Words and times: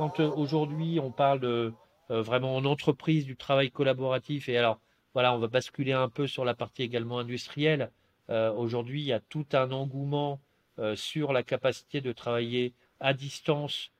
quand 0.00 0.20
aujourd'hui 0.20 0.98
on 0.98 1.10
parle 1.10 1.40
de 1.40 1.74
vraiment 2.08 2.56
en 2.56 2.64
entreprise 2.64 3.26
du 3.26 3.36
travail 3.36 3.70
collaboratif, 3.70 4.48
et 4.48 4.56
alors 4.56 4.80
voilà, 5.12 5.34
on 5.34 5.38
va 5.38 5.46
basculer 5.46 5.92
un 5.92 6.08
peu 6.08 6.26
sur 6.26 6.46
la 6.46 6.54
partie 6.54 6.82
également 6.82 7.18
industrielle. 7.18 7.90
aujourd'hui, 8.28 9.02
il 9.02 9.06
y 9.06 9.12
a 9.12 9.20
tout 9.20 9.46
un 9.52 9.70
engouement 9.72 10.40
sur 10.94 11.34
la 11.34 11.42
capacité 11.42 12.00
de 12.00 12.12
travailler 12.12 12.72
à 12.98 13.12
distance 13.12 13.90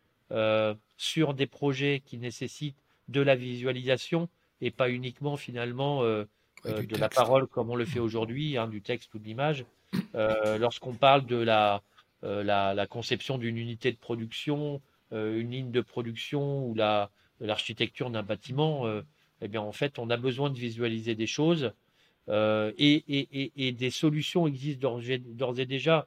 sur 0.97 1.35
des 1.35 1.47
projets 1.47 2.03
qui 2.05 2.17
nécessitent 2.17 2.83
de 3.09 3.21
la 3.21 3.37
visualisation 3.37 4.29
et 4.61 4.71
pas 4.71 4.91
uniquement 4.91 5.37
finalement 5.37 6.03
euh, 6.03 6.25
euh, 6.67 6.83
de 6.83 6.97
la 6.97 7.09
parole 7.09 7.47
comme 7.47 7.71
on 7.71 7.75
le 7.75 7.85
fait 7.85 7.99
aujourd'hui, 7.99 8.57
hein, 8.57 8.69
du 8.69 8.83
texte 8.83 9.15
ou 9.15 9.19
de 9.19 9.25
l'image. 9.25 9.65
Euh, 10.15 10.59
lorsqu'on 10.59 10.95
parle 10.95 11.27
de 11.27 11.37
la, 11.37 11.83
la, 12.23 12.87
conception 12.87 13.39
d'une 13.39 13.57
unité 13.57 13.91
de 13.91 13.97
production, 13.97 14.81
une 15.13 15.51
ligne 15.51 15.71
de 15.71 15.81
production 15.81 16.67
ou 16.67 16.75
l'architecture 17.41 18.11
d'un 18.11 18.23
bâtiment, 18.23 18.87
eh 19.41 19.49
bien 19.49 19.61
en 19.61 19.73
fait 19.73 19.99
on 19.99 20.11
a 20.11 20.17
besoin 20.17 20.51
de 20.51 20.59
visualiser 20.59 21.15
des 21.15 21.27
choses 21.27 21.73
et, 22.29 23.75
des 23.77 23.91
solutions 23.91 24.47
existent 24.47 24.99
d'ores 25.25 25.59
et 25.59 25.67
déjà 25.67 26.07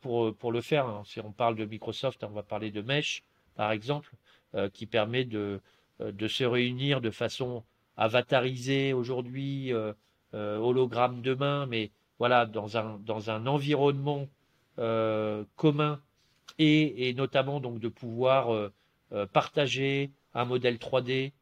pour, 0.00 0.34
pour 0.34 0.52
le 0.52 0.60
faire. 0.60 0.86
Hein. 0.86 1.02
Si 1.04 1.20
on 1.20 1.32
parle 1.32 1.56
de 1.56 1.64
Microsoft, 1.64 2.24
on 2.24 2.30
va 2.30 2.42
parler 2.42 2.70
de 2.70 2.80
Mesh 2.80 3.22
par 3.54 3.70
exemple, 3.72 4.14
qui 4.72 4.86
permet 4.86 5.24
de, 5.24 5.60
de 6.00 6.28
se 6.28 6.44
réunir 6.44 7.00
de 7.00 7.10
façon 7.10 7.64
avatarisé 7.96 8.92
aujourd'hui, 8.92 9.72
euh, 9.72 9.92
euh, 10.34 10.56
hologramme 10.58 11.22
demain, 11.22 11.66
mais 11.66 11.90
voilà, 12.18 12.46
dans 12.46 12.76
un, 12.76 12.98
dans 13.04 13.30
un 13.30 13.46
environnement 13.46 14.28
euh, 14.78 15.44
commun 15.56 16.00
et, 16.58 17.14
notamment 17.14 17.60
donc 17.60 17.78
de 17.78 17.88
pouvoir 17.88 18.70
partager 19.32 20.10
un 20.34 20.44
modèle 20.44 20.76
3D 20.76 21.32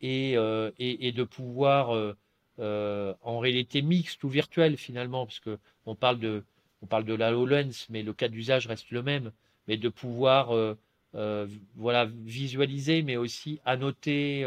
et, 0.00 0.32
et, 0.78 1.12
de 1.12 1.24
pouvoir 1.24 2.14
en 2.58 3.38
réalité 3.38 3.82
mixte 3.82 4.22
ou 4.24 4.28
virtuelle 4.28 4.76
finalement, 4.76 5.26
parce 5.26 5.40
que 5.40 5.58
on 5.86 5.94
parle 5.94 6.18
de 6.18 6.44
on 6.82 6.86
parle 6.86 7.04
de 7.04 7.14
la 7.14 7.30
HoloLens, 7.30 7.86
mais 7.90 8.02
le 8.02 8.12
cas 8.12 8.28
d'usage 8.28 8.66
reste 8.66 8.90
le 8.90 9.02
même, 9.02 9.32
mais 9.68 9.76
de 9.76 9.88
pouvoir 9.88 10.76
voilà 11.76 12.06
visualiser, 12.06 13.02
mais 13.02 13.16
aussi 13.16 13.60
annoter, 13.64 14.44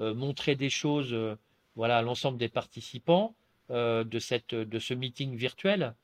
euh, 0.00 0.14
montrer 0.14 0.54
des 0.54 0.70
choses 0.70 1.12
euh, 1.12 1.34
voilà, 1.74 1.98
à 1.98 2.02
l'ensemble 2.02 2.38
des 2.38 2.48
participants 2.48 3.34
euh, 3.70 4.04
de, 4.04 4.20
cette, 4.20 4.54
de 4.54 4.78
ce 4.78 4.94
meeting 4.94 5.34
virtuel, 5.34 5.94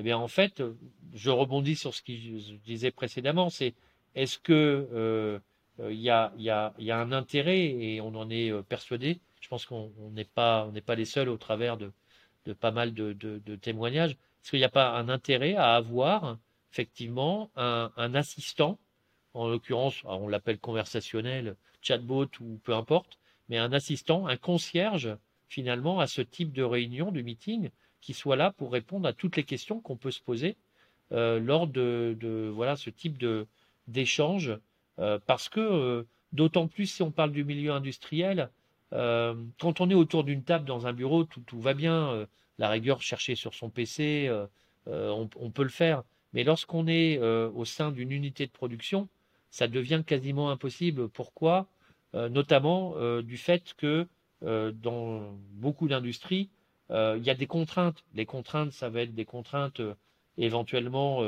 eh 0.00 0.02
bien, 0.02 0.16
en 0.16 0.28
fait, 0.28 0.62
je 1.12 1.30
rebondis 1.30 1.76
sur 1.76 1.94
ce 1.94 2.02
que 2.02 2.14
je 2.14 2.54
disais 2.64 2.90
précédemment, 2.90 3.50
c'est 3.50 3.74
est-ce 4.14 4.38
que 4.38 5.40
il 5.78 6.00
y, 6.00 6.10
a, 6.10 6.32
y, 6.38 6.50
a, 6.50 6.74
y, 6.78 6.90
a, 6.90 6.98
un 6.98 7.12
intérêt 7.12 7.60
et 7.60 8.00
on 8.00 8.14
en 8.14 8.30
est 8.30 8.50
persuadé? 8.62 9.20
Je 9.40 9.48
pense 9.48 9.66
qu'on 9.66 9.92
n'est 10.12 10.24
pas, 10.24 10.70
les 10.96 11.04
seuls 11.04 11.28
au 11.28 11.36
travers 11.36 11.76
de, 11.76 11.92
pas 12.54 12.70
mal 12.70 12.94
de, 12.94 13.56
témoignages. 13.56 14.12
Est-ce 14.12 14.50
qu'il 14.50 14.58
n'y 14.60 14.64
a 14.64 14.70
pas 14.70 14.96
un 14.96 15.10
intérêt 15.10 15.54
à 15.54 15.74
avoir 15.74 16.38
effectivement 16.72 17.50
un, 17.56 17.92
un 17.98 18.14
assistant, 18.14 18.78
en 19.34 19.48
l'occurrence, 19.48 20.02
on 20.04 20.28
l'appelle 20.28 20.58
conversationnel, 20.58 21.56
chatbot 21.82 22.28
ou 22.40 22.58
peu 22.64 22.74
importe, 22.74 23.18
mais 23.50 23.58
un 23.58 23.72
assistant, 23.72 24.26
un 24.26 24.38
concierge, 24.38 25.14
finalement, 25.48 26.00
à 26.00 26.06
ce 26.06 26.22
type 26.22 26.52
de 26.52 26.62
réunion, 26.62 27.10
de 27.10 27.20
meeting, 27.20 27.68
qui 28.00 28.14
soit 28.14 28.36
là 28.36 28.52
pour 28.52 28.72
répondre 28.72 29.06
à 29.06 29.12
toutes 29.12 29.36
les 29.36 29.44
questions 29.44 29.80
qu'on 29.80 29.96
peut 29.96 30.10
se 30.10 30.20
poser 30.20 30.56
euh, 31.12 31.40
lors 31.40 31.66
de, 31.66 32.16
ce 32.76 32.90
type 32.90 33.18
de, 33.18 33.46
d'échange. 33.88 34.56
Euh, 34.98 35.18
parce 35.26 35.48
que, 35.48 35.60
euh, 35.60 36.02
d'autant 36.32 36.68
plus 36.68 36.86
si 36.86 37.02
on 37.02 37.10
parle 37.10 37.32
du 37.32 37.44
milieu 37.44 37.72
industriel, 37.72 38.50
quand 38.92 39.80
on 39.80 39.88
est 39.88 39.94
autour 39.94 40.24
d'une 40.24 40.42
table 40.42 40.64
dans 40.64 40.88
un 40.88 40.92
bureau, 40.92 41.22
tout, 41.22 41.60
va 41.60 41.74
bien. 41.74 42.26
la 42.58 42.68
rigueur, 42.68 43.00
chercher 43.02 43.36
sur 43.36 43.54
son 43.54 43.70
PC, 43.70 44.28
on, 44.86 45.50
peut 45.54 45.62
le 45.62 45.68
faire. 45.68 46.02
Mais 46.32 46.42
lorsqu'on 46.42 46.88
est 46.88 47.16
au 47.18 47.64
sein 47.64 47.92
d'une 47.92 48.10
unité 48.10 48.46
de 48.46 48.50
production, 48.50 49.08
ça 49.52 49.68
devient 49.68 50.02
quasiment 50.04 50.50
impossible. 50.50 51.08
Pourquoi? 51.08 51.68
Notamment 52.14 52.96
du 53.22 53.36
fait 53.36 53.74
que 53.76 54.08
dans 54.42 55.38
beaucoup 55.52 55.86
d'industries, 55.86 56.50
il 56.90 57.22
y 57.24 57.30
a 57.30 57.34
des 57.34 57.46
contraintes. 57.46 58.02
Les 58.14 58.26
contraintes, 58.26 58.72
ça 58.72 58.88
va 58.88 59.02
être 59.02 59.14
des 59.14 59.24
contraintes 59.24 59.80
éventuellement 60.38 61.22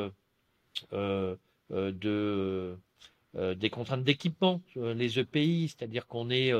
de 0.93 2.77
des 3.35 3.71
contraintes 3.71 4.05
d'équipement, 4.05 4.61
les 4.77 5.19
EPI, 5.19 5.69
c'est-à-dire 5.69 6.07
qu'on 6.07 6.31
est, 6.31 6.53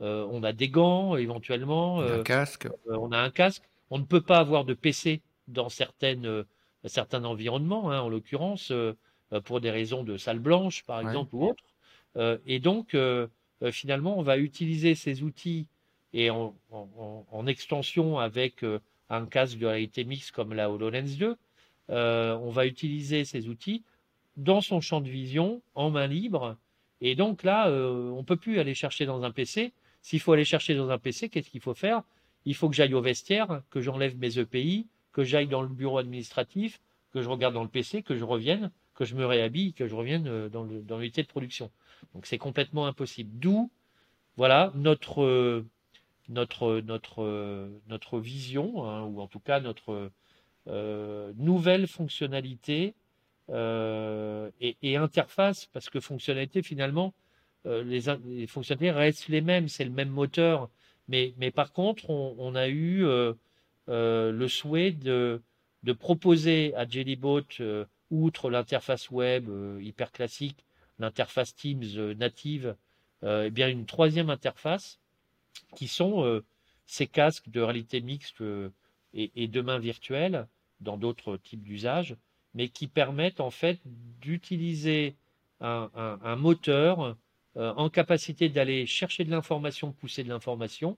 on 0.00 0.42
a 0.42 0.52
des 0.52 0.68
gants 0.68 1.16
éventuellement, 1.16 2.00
un 2.00 2.22
casque, 2.22 2.68
on 2.88 3.12
a 3.12 3.18
un 3.18 3.30
casque. 3.30 3.62
On 3.90 3.98
ne 3.98 4.04
peut 4.04 4.20
pas 4.20 4.38
avoir 4.38 4.64
de 4.64 4.74
PC 4.74 5.22
dans 5.46 5.68
certaines, 5.68 6.44
certains 6.84 7.24
environnements, 7.24 7.90
hein, 7.90 8.00
en 8.00 8.08
l'occurrence 8.08 8.72
pour 9.44 9.60
des 9.60 9.70
raisons 9.70 10.04
de 10.04 10.16
salle 10.16 10.38
blanche 10.38 10.84
par 10.84 11.00
exemple 11.00 11.34
ou 11.34 11.50
autre. 11.50 11.64
et 12.46 12.58
donc 12.60 12.96
euh, 13.62 13.72
finalement, 13.72 14.18
on 14.18 14.22
va 14.22 14.38
utiliser 14.38 14.94
ces 14.94 15.22
outils 15.22 15.66
et 16.12 16.30
en, 16.30 16.54
extension 17.46 18.18
avec 18.18 18.62
euh, 18.64 18.80
un 19.10 19.26
casque 19.26 19.58
de 19.58 19.66
réalité 19.66 20.04
mixte 20.04 20.32
comme 20.32 20.54
la 20.54 20.70
HoloLens 20.70 21.16
2, 21.18 21.36
euh, 21.90 22.36
on 22.36 22.50
va 22.50 22.66
utiliser 22.66 23.24
ces 23.24 23.48
outils 23.48 23.82
dans 24.36 24.60
son 24.60 24.80
champ 24.80 25.00
de 25.00 25.08
vision, 25.08 25.62
en 25.74 25.90
main 25.90 26.06
libre. 26.06 26.56
Et 27.00 27.14
donc 27.14 27.42
là, 27.42 27.68
on 27.70 28.18
ne 28.18 28.22
peut 28.22 28.36
plus 28.36 28.58
aller 28.58 28.74
chercher 28.74 29.06
dans 29.06 29.22
un 29.22 29.30
PC. 29.30 29.72
S'il 30.02 30.20
faut 30.20 30.32
aller 30.32 30.44
chercher 30.44 30.74
dans 30.74 30.90
un 30.90 30.98
PC, 30.98 31.28
qu'est-ce 31.28 31.50
qu'il 31.50 31.60
faut 31.60 31.74
faire? 31.74 32.02
Il 32.44 32.54
faut 32.54 32.68
que 32.68 32.76
j'aille 32.76 32.94
au 32.94 33.00
vestiaire, 33.00 33.62
que 33.70 33.80
j'enlève 33.80 34.16
mes 34.16 34.38
EPI, 34.38 34.86
que 35.12 35.24
j'aille 35.24 35.48
dans 35.48 35.62
le 35.62 35.68
bureau 35.68 35.98
administratif, 35.98 36.80
que 37.12 37.20
je 37.20 37.28
regarde 37.28 37.54
dans 37.54 37.62
le 37.62 37.68
PC, 37.68 38.02
que 38.02 38.16
je 38.16 38.24
revienne, 38.24 38.70
que 38.94 39.04
je 39.04 39.14
me 39.14 39.24
réhabille, 39.26 39.72
que 39.72 39.86
je 39.86 39.94
revienne 39.94 40.48
dans 40.48 40.64
l'unité 40.98 41.22
de 41.22 41.28
production. 41.28 41.70
Donc 42.14 42.26
c'est 42.26 42.38
complètement 42.38 42.86
impossible. 42.86 43.30
D'où 43.38 43.70
voilà 44.36 44.72
notre 44.74 45.64
notre 46.28 46.80
notre 46.80 47.70
notre 47.88 48.18
vision 48.18 48.84
hein, 48.84 49.04
ou 49.04 49.20
en 49.20 49.26
tout 49.26 49.40
cas 49.40 49.60
notre 49.60 50.10
euh, 50.68 51.32
nouvelle 51.36 51.86
fonctionnalité 51.86 52.94
euh, 53.50 54.50
et, 54.60 54.96
interface 54.98 55.66
parce 55.72 55.88
que 55.88 56.00
fonctionnalité 56.00 56.62
finalement 56.62 57.14
euh, 57.64 57.82
les, 57.82 58.46
fonctionnalités 58.46 58.90
restent 58.90 59.28
les 59.28 59.40
mêmes, 59.40 59.68
c'est 59.68 59.84
le 59.84 59.90
même 59.90 60.10
moteur, 60.10 60.68
mais 61.08 61.32
mais 61.38 61.50
par 61.50 61.72
contre 61.72 62.10
on, 62.10 62.54
a 62.54 62.68
eu 62.68 63.02
le 63.86 64.46
souhait 64.48 64.92
de 64.92 65.42
de 65.84 65.92
proposer 65.92 66.74
à 66.74 66.86
Jellybot 66.86 67.46
outre 68.10 68.50
l'interface 68.50 69.10
web 69.10 69.48
hyper 69.80 70.12
classique 70.12 70.66
l'interface 70.98 71.54
Teams 71.54 72.12
native, 72.12 72.76
eh 73.22 73.50
bien 73.50 73.68
une 73.68 73.86
troisième 73.86 74.28
interface 74.28 75.00
qui 75.74 75.88
sont 75.88 76.24
euh, 76.24 76.44
ces 76.86 77.06
casques 77.06 77.48
de 77.50 77.60
réalité 77.60 78.00
mixte 78.00 78.42
et, 79.14 79.30
et 79.36 79.48
de 79.48 79.60
main 79.60 79.78
virtuelle 79.78 80.46
dans 80.80 80.96
d'autres 80.96 81.36
types 81.36 81.62
d'usages, 81.62 82.16
mais 82.54 82.68
qui 82.68 82.86
permettent 82.86 83.40
en 83.40 83.50
fait 83.50 83.78
d'utiliser 84.20 85.14
un, 85.60 86.36
moteur 86.36 87.16
en 87.56 87.90
capacité 87.90 88.48
d'aller 88.48 88.86
chercher 88.86 89.24
de 89.24 89.30
l'information, 89.30 89.90
pousser 89.92 90.22
de 90.22 90.28
l'information 90.28 90.96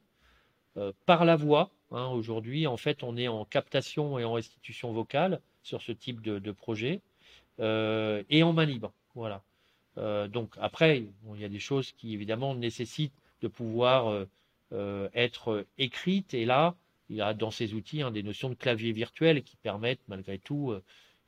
par 1.07 1.25
la 1.25 1.35
voix. 1.35 1.71
Hein. 1.91 2.09
Aujourd'hui, 2.09 2.67
en 2.67 2.77
fait, 2.77 3.03
on 3.03 3.17
est 3.17 3.27
en 3.27 3.47
captation 3.47 4.19
et 4.19 4.25
en 4.25 4.35
restitution 4.35 4.93
vocale 4.93 5.41
sur 5.63 5.81
ce 5.81 5.93
type 5.93 6.21
de, 6.21 6.53
projet 6.53 7.01
et 7.59 8.43
en 8.43 8.53
main 8.53 8.67
libre. 8.67 8.93
Voilà. 9.15 9.43
Euh, 9.99 10.29
donc 10.29 10.55
après, 10.61 11.05
il 11.35 11.41
y 11.41 11.45
a 11.45 11.49
des 11.49 11.59
choses 11.59 11.93
qui 11.93 12.15
évidemment 12.15 12.55
nécessitent 12.55 13.13
de 13.43 13.49
pouvoir 13.49 14.09
euh, 14.09 14.25
euh, 14.25 14.27
être 14.73 15.67
écrites. 15.79 16.35
Et 16.35 16.45
là, 16.45 16.75
il 17.09 17.17
y 17.17 17.21
a 17.21 17.35
dans 17.35 17.51
ces 17.51 17.75
outils 17.75 18.03
hein, 18.03 18.11
des 18.11 18.23
notions 18.23 18.49
de 18.49 18.55
clavier 18.55 18.93
virtuel 18.93 19.43
qui 19.43 19.57
permettent 19.57 20.07
malgré 20.09 20.39
tout 20.39 20.75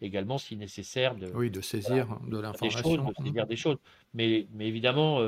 également, 0.00 0.38
si 0.38 0.56
nécessaire, 0.56 1.14
de, 1.14 1.28
oui, 1.34 1.50
de 1.50 1.60
saisir 1.60 2.18
de 2.26 2.38
l'information. 2.38 3.08
De 3.08 3.24
saisir 3.24 3.46
des 3.46 3.56
choses. 3.56 3.78
Mais, 4.14 4.46
mais 4.52 4.66
évidemment, 4.66 5.20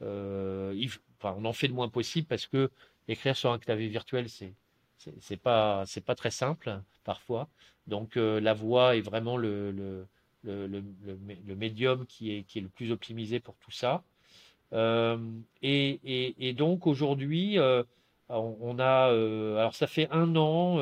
il, 0.00 0.90
enfin, 1.18 1.34
on 1.38 1.44
en 1.44 1.52
fait 1.52 1.68
le 1.68 1.74
moins 1.74 1.88
possible 1.88 2.26
parce 2.26 2.46
que 2.46 2.70
écrire 3.08 3.36
sur 3.36 3.52
un 3.52 3.58
clavier 3.58 3.88
virtuel, 3.88 4.28
c'est 4.28 4.54
c'est 5.20 5.38
pas 5.38 5.84
c'est 5.86 6.04
pas 6.04 6.14
très 6.14 6.30
simple 6.30 6.80
parfois. 7.04 7.48
Donc 7.86 8.16
la 8.16 8.54
voix 8.54 8.96
est 8.96 9.00
vraiment 9.00 9.36
le, 9.36 9.70
le 9.70 10.06
le, 10.42 10.66
le, 10.66 10.84
le, 11.46 11.56
médium 11.56 12.06
qui 12.06 12.32
est, 12.32 12.44
qui 12.44 12.58
est 12.58 12.62
le 12.62 12.68
plus 12.68 12.92
optimisé 12.92 13.40
pour 13.40 13.56
tout 13.56 13.70
ça. 13.70 14.02
Euh, 14.72 15.18
et, 15.62 16.54
donc 16.56 16.86
aujourd'hui, 16.86 17.58
euh, 17.58 17.82
on, 18.28 18.78
a, 18.78 19.10
euh, 19.10 19.58
alors 19.58 19.74
ça 19.74 19.86
fait 19.86 20.08
un 20.10 20.36
an, 20.36 20.78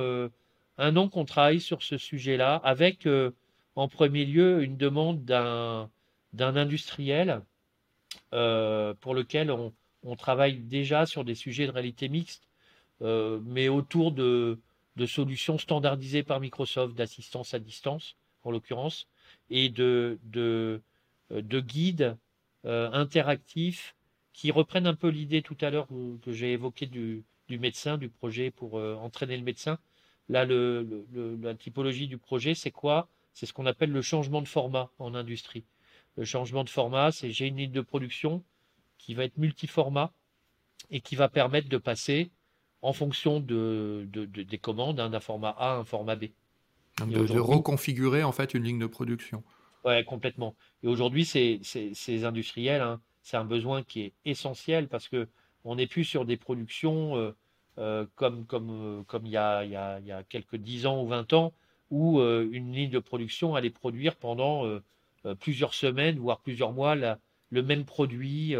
un 0.78 0.96
an 0.96 1.08
qu'on 1.08 1.24
travaille 1.24 1.60
sur 1.60 1.82
ce 1.82 1.98
sujet-là, 1.98 2.56
avec 2.56 3.08
en 3.76 3.88
premier 3.88 4.24
lieu 4.24 4.62
une 4.62 4.76
demande 4.76 5.24
d'un 5.24 5.90
d'un 6.34 6.56
industriel 6.56 7.42
pour 8.30 9.14
lequel 9.14 9.50
on, 9.50 9.72
on, 10.02 10.16
travaille 10.16 10.58
déjà 10.58 11.06
sur 11.06 11.24
des 11.24 11.34
sujets 11.34 11.66
de 11.66 11.72
réalité 11.72 12.08
mixte, 12.08 12.48
mais 13.00 13.68
autour 13.68 14.12
de, 14.12 14.58
de 14.96 15.06
solutions 15.06 15.58
standardisées 15.58 16.22
par 16.22 16.40
Microsoft, 16.40 16.94
d'assistance 16.94 17.54
à 17.54 17.58
distance 17.58 18.16
en 18.44 18.50
l'occurrence, 18.50 19.08
et 19.50 19.70
de, 19.70 20.18
de 20.24 20.80
guides 21.60 22.16
interactifs 22.64 23.94
qui 24.32 24.50
reprennent 24.50 24.86
un 24.86 24.94
peu 24.94 25.08
l'idée 25.08 25.42
tout 25.42 25.56
à 25.60 25.70
l'heure 25.70 25.88
que 26.22 26.32
j'ai 26.32 26.52
évoquée 26.52 26.86
du, 26.86 27.24
du, 27.48 27.58
médecin, 27.58 27.98
du 27.98 28.08
projet 28.08 28.50
pour 28.50 28.74
entraîner 28.74 29.36
le 29.36 29.42
médecin. 29.42 29.78
Là, 30.28 30.44
le, 30.44 31.06
la 31.40 31.54
typologie 31.54 32.08
du 32.08 32.18
projet, 32.18 32.54
c'est 32.54 32.70
quoi? 32.70 33.08
C'est 33.32 33.46
ce 33.46 33.52
qu'on 33.52 33.66
appelle 33.66 33.92
le 33.92 34.02
changement 34.02 34.42
de 34.42 34.48
format 34.48 34.90
en 34.98 35.14
industrie. 35.14 35.64
Le 36.16 36.24
changement 36.24 36.64
de 36.64 36.70
format, 36.70 37.12
c'est 37.12 37.30
j'ai 37.30 37.46
une 37.46 37.56
ligne 37.56 37.72
de 37.72 37.80
production 37.80 38.42
qui 38.98 39.14
va 39.14 39.24
être 39.24 39.38
multiformat 39.38 40.12
et 40.90 41.00
qui 41.00 41.16
va 41.16 41.28
permettre 41.28 41.68
de 41.68 41.78
passer 41.78 42.30
en 42.82 42.92
fonction 42.92 43.40
de, 43.40 44.08
des 44.12 44.58
commandes 44.58 45.00
hein, 45.00 45.10
d'un 45.10 45.20
format 45.20 45.50
A 45.50 45.72
à 45.72 45.76
un 45.76 45.84
format 45.84 46.16
B. 46.16 46.26
De, 47.06 47.38
reconfigurer 47.38 48.24
en 48.24 48.32
fait 48.32 48.54
une 48.54 48.64
ligne 48.64 48.78
de 48.78 48.86
production. 48.86 49.44
Ouais, 49.84 50.04
complètement. 50.04 50.54
Et 50.82 50.88
aujourd'hui, 50.88 51.24
ces, 51.24 52.24
industriels, 52.24 52.82
hein, 52.82 53.00
c'est 53.22 53.36
un 53.36 53.44
besoin 53.44 53.82
qui 53.82 54.02
est 54.02 54.12
essentiel 54.24 54.88
parce 54.88 55.08
que 55.08 55.28
on 55.64 55.76
n'est 55.76 55.86
plus 55.86 56.04
sur 56.04 56.24
des 56.24 56.36
productions 56.36 57.16
euh, 57.16 57.32
euh, 57.78 58.06
comme, 58.16 58.46
comme, 58.46 58.70
euh, 58.70 59.02
comme 59.04 59.26
il, 59.26 59.32
y 59.32 59.36
a, 59.36 59.64
il, 59.64 59.70
y 59.70 59.76
a, 59.76 60.00
y 60.00 60.12
a 60.12 60.22
quelques 60.22 60.56
10 60.56 60.86
ans 60.86 61.02
ou 61.02 61.06
20 61.08 61.32
ans, 61.32 61.52
où 61.90 62.20
une 62.20 62.74
ligne 62.74 62.90
de 62.90 62.98
production 62.98 63.54
allait 63.54 63.70
produire 63.70 64.14
pendant 64.16 64.64
plusieurs 65.40 65.72
semaines, 65.72 66.18
voire 66.18 66.40
plusieurs 66.40 66.72
mois, 66.72 66.94
le 66.94 67.62
même 67.62 67.86
produit. 67.86 68.54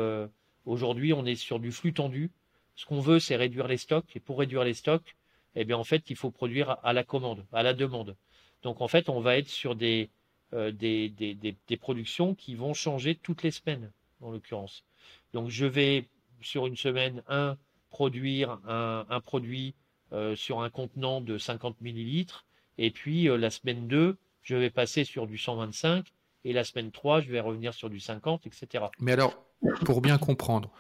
Aujourd'hui, 0.65 1.12
on 1.12 1.26
est 1.26 1.35
sur 1.35 1.61
du 1.61 1.70
flux 1.70 1.93
tendu. 1.93 2.31
Ce 2.75 2.87
qu'on 2.87 3.00
veut, 3.00 3.19
c'est 3.19 3.37
réduire 3.37 3.69
les 3.69 3.76
stocks. 3.76 4.17
Et 4.17 4.20
pour 4.20 4.38
réduire 4.38 4.65
les 4.65 4.73
stocks, 4.73 5.15
eh 5.56 5.67
bien, 5.67 5.76
en 5.76 5.85
fait, 5.85 6.09
il 6.09 6.17
faut 6.17 6.31
produire 6.31 6.79
à 6.82 6.94
la 6.94 7.05
commande, 7.05 7.44
à 7.53 7.62
la 7.62 7.75
demande. 7.75 8.17
Donc, 8.62 8.81
en 8.81 8.88
fait, 8.88 9.11
on 9.11 9.20
va 9.20 9.37
être 9.37 9.50
sur 9.50 9.76
des, 9.76 10.09
des, 10.53 11.09
des, 11.09 11.35
des, 11.35 11.56
des 11.67 11.77
productions 11.77 12.35
qui 12.35 12.55
vont 12.55 12.75
changer 12.75 13.15
toutes 13.15 13.43
les 13.43 13.50
semaines, 13.50 13.91
en 14.21 14.31
l'occurrence. 14.31 14.85
Donc, 15.33 15.50
je 15.50 15.67
vais, 15.67 16.06
sur 16.41 16.67
une 16.67 16.77
semaine, 16.77 17.23
un, 17.29 17.59
produire 17.91 18.59
un, 18.67 19.21
produit 19.21 19.75
euh, 20.12 20.37
sur 20.37 20.61
un 20.61 20.71
contenant 20.71 21.21
de 21.21 21.39
50 21.39 21.81
millilitres. 21.81 22.47
Et 22.79 22.91
puis 22.91 23.29
euh, 23.29 23.37
la 23.37 23.50
semaine 23.50 23.89
2, 23.89 24.17
je 24.43 24.56
vais 24.56 24.71
passer 24.71 25.05
sur 25.05 25.27
du 25.27 25.39
125. 25.39 26.06
Et 26.45 26.53
la 26.53 26.65
semaine 26.65 26.93
3, 26.93 27.21
je 27.21 27.31
vais 27.31 27.41
revenir 27.41 27.75
sur 27.75 27.91
du 27.91 27.99
50, 27.99 28.47
etc. 28.47 28.85
Mais 29.01 29.12
alors, 29.12 29.37
pour 29.85 30.01
bien 30.01 30.19
comprendre, 30.19 30.71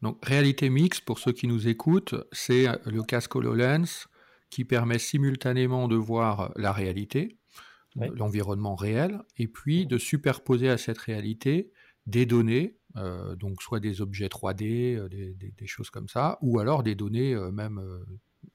donc 0.00 0.24
réalité 0.24 0.70
mixte, 0.70 1.04
pour 1.04 1.18
ceux 1.18 1.32
qui 1.32 1.48
nous 1.48 1.66
écoutent, 1.66 2.14
c'est 2.30 2.66
le 2.86 3.02
casque 3.02 3.34
HoloLens 3.34 4.06
qui 4.48 4.64
permet 4.64 4.98
simultanément 4.98 5.88
de 5.88 5.96
voir 5.96 6.52
la 6.54 6.72
réalité, 6.72 7.36
l'environnement 8.14 8.74
réel, 8.74 9.20
et 9.36 9.48
puis 9.48 9.86
de 9.86 9.98
superposer 9.98 10.68
à 10.68 10.78
cette 10.78 10.98
réalité 10.98 11.72
des 12.06 12.26
données 12.26 12.78
euh, 12.96 13.36
donc 13.36 13.62
soit 13.62 13.80
des 13.80 14.00
objets 14.00 14.28
3D, 14.28 14.96
euh, 14.96 15.08
des, 15.08 15.66
choses 15.66 15.90
comme 15.90 16.08
ça, 16.08 16.38
ou 16.40 16.58
alors 16.58 16.82
des 16.82 16.94
données 16.94 17.34
euh, 17.34 17.50
même 17.50 17.80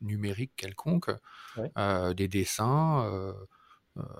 numériques 0.01 0.56
quelconques, 0.57 1.12
des 1.56 2.28
dessins, 2.28 3.34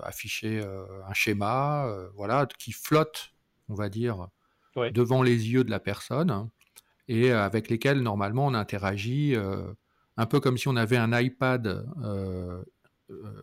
afficher 0.02 0.62
un 1.06 1.12
schéma, 1.12 1.88
voilà, 2.14 2.46
qui 2.58 2.72
flotte, 2.72 3.32
on 3.68 3.74
va 3.74 3.88
dire, 3.88 4.28
devant 4.76 5.22
les 5.22 5.50
yeux 5.50 5.64
de 5.64 5.70
la 5.70 5.80
personne, 5.80 6.48
et 7.08 7.32
avec 7.32 7.68
lesquels 7.68 8.00
normalement 8.00 8.46
on 8.46 8.54
interagit 8.54 9.34
un 10.16 10.26
peu 10.26 10.40
comme 10.40 10.56
si 10.56 10.68
on 10.68 10.76
avait 10.76 10.96
un 10.96 11.18
iPad 11.18 11.86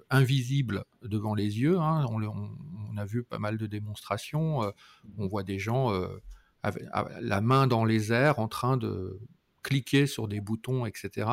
invisible 0.09 0.83
devant 1.03 1.35
les 1.35 1.59
yeux. 1.59 1.79
Hein. 1.79 2.05
On, 2.09 2.97
a 2.97 3.05
vu 3.05 3.23
pas 3.23 3.39
mal 3.39 3.57
de 3.57 3.67
démonstrations. 3.67 4.71
on 5.17 5.27
voit 5.27 5.43
des 5.43 5.59
gens 5.59 5.91
la 6.63 7.41
main 7.41 7.67
dans 7.67 7.85
les 7.85 8.11
airs 8.11 8.39
en 8.39 8.47
train 8.47 8.77
de 8.77 9.19
cliquer 9.63 10.07
sur 10.07 10.27
des 10.27 10.41
boutons, 10.41 10.85
etc. 10.85 11.27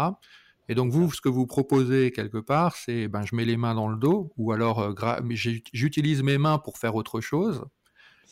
Et 0.68 0.74
donc 0.74 0.92
vous, 0.92 1.10
ce 1.10 1.20
que 1.20 1.28
vous 1.28 1.46
proposez 1.46 2.12
quelque 2.12 2.38
part, 2.38 2.76
c'est 2.76 3.08
ben 3.08 3.24
je 3.24 3.34
mets 3.34 3.44
les 3.44 3.56
mains 3.56 3.74
dans 3.74 3.88
le 3.88 3.96
dos, 3.96 4.32
ou 4.36 4.52
alors 4.52 4.80
euh, 4.80 5.22
j'utilise 5.72 6.22
mes 6.22 6.38
mains 6.38 6.58
pour 6.58 6.78
faire 6.78 6.94
autre 6.94 7.20
chose, 7.20 7.64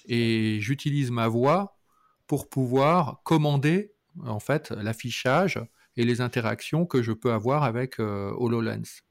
et 0.07 0.59
j'utilise 0.61 1.11
ma 1.11 1.29
voix 1.29 1.79
pour 2.27 2.49
pouvoir 2.49 3.21
commander 3.25 3.93
en 4.25 4.41
fait 4.41 4.71
l'affichage 4.71 5.61
et 5.97 6.05
les 6.05 6.21
interactions 6.21 6.85
que 6.85 7.03
je 7.03 7.13
peux 7.13 7.33
avoir 7.33 7.63
avec 7.63 7.99
euh, 8.01 8.33
HoloLens. 8.37 9.03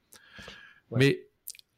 Mais 0.91 1.25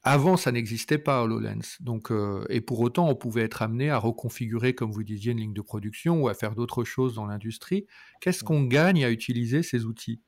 avant, 0.07 0.37
ça 0.37 0.53
n'existait 0.53 0.97
pas 0.97 1.21
HoloLens. 1.21 1.81
Donc, 1.81 2.11
euh, 2.11 2.45
et 2.49 2.61
pour 2.61 2.79
autant, 2.79 3.09
on 3.09 3.15
pouvait 3.15 3.41
être 3.41 3.61
amené 3.61 3.89
à 3.89 3.97
reconfigurer, 3.97 4.73
comme 4.73 4.91
vous 4.91 5.03
disiez, 5.03 5.33
une 5.33 5.39
ligne 5.39 5.53
de 5.53 5.61
production 5.61 6.21
ou 6.21 6.29
à 6.29 6.33
faire 6.33 6.55
d'autres 6.55 6.85
choses 6.85 7.15
dans 7.15 7.25
l'industrie. 7.25 7.85
Qu'est-ce 8.21 8.43
qu'on 8.43 8.63
gagne 8.63 9.03
à 9.03 9.09
utiliser 9.09 9.63
ces 9.63 9.83
outils? 9.83 10.21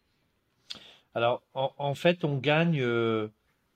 Alors, 1.15 1.43
en, 1.53 1.95
fait, 1.95 2.25
on 2.25 2.37
gagne. 2.37 2.81
Euh, 2.81 3.29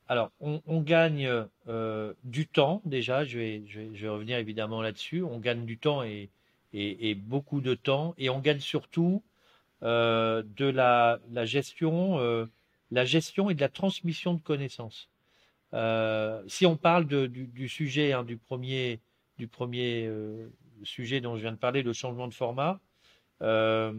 alors, 0.10 0.32
on, 0.42 0.82
gagne 0.82 1.48
euh, 1.70 2.14
du 2.26 2.48
temps 2.48 2.82
déjà. 2.84 3.24
Je 3.24 3.40
vais, 3.40 3.64
je 3.68 3.80
vais, 3.82 4.10
revenir 4.10 4.38
évidemment 4.38 4.82
là-dessus. 4.82 5.24
On 5.24 5.40
gagne 5.40 5.66
du 5.66 5.78
temps 5.78 6.04
et, 6.04 6.30
et, 6.74 7.16
beaucoup 7.16 7.62
de 7.62 7.76
temps, 7.76 8.14
et 8.18 8.30
on 8.30 8.40
gagne 8.40 8.60
surtout 8.60 9.24
de 9.82 10.66
la, 10.66 11.20
la 11.32 11.46
gestion, 11.46 12.48
la 12.94 13.06
gestion 13.06 13.50
et 13.50 13.56
de 13.56 13.62
la 13.62 13.70
transmission 13.70 14.36
de 14.36 14.42
connaissances. 14.42 15.10
Euh, 15.74 16.44
si 16.48 16.68
on 16.68 16.78
parle 16.78 17.06
du, 17.06 17.68
sujet, 17.68 18.14
hein, 18.14 18.24
du 18.24 18.38
premier, 18.38 19.00
du 19.40 19.48
premier 19.48 20.06
euh, 20.06 20.48
sujet 20.84 21.20
dont 21.20 21.36
je 21.36 21.42
viens 21.42 21.52
de 21.52 21.58
parler, 21.58 21.82
le 21.82 21.94
changement 21.94 22.28
de 22.28 22.34
format, 22.34 22.80
euh, 23.42 23.92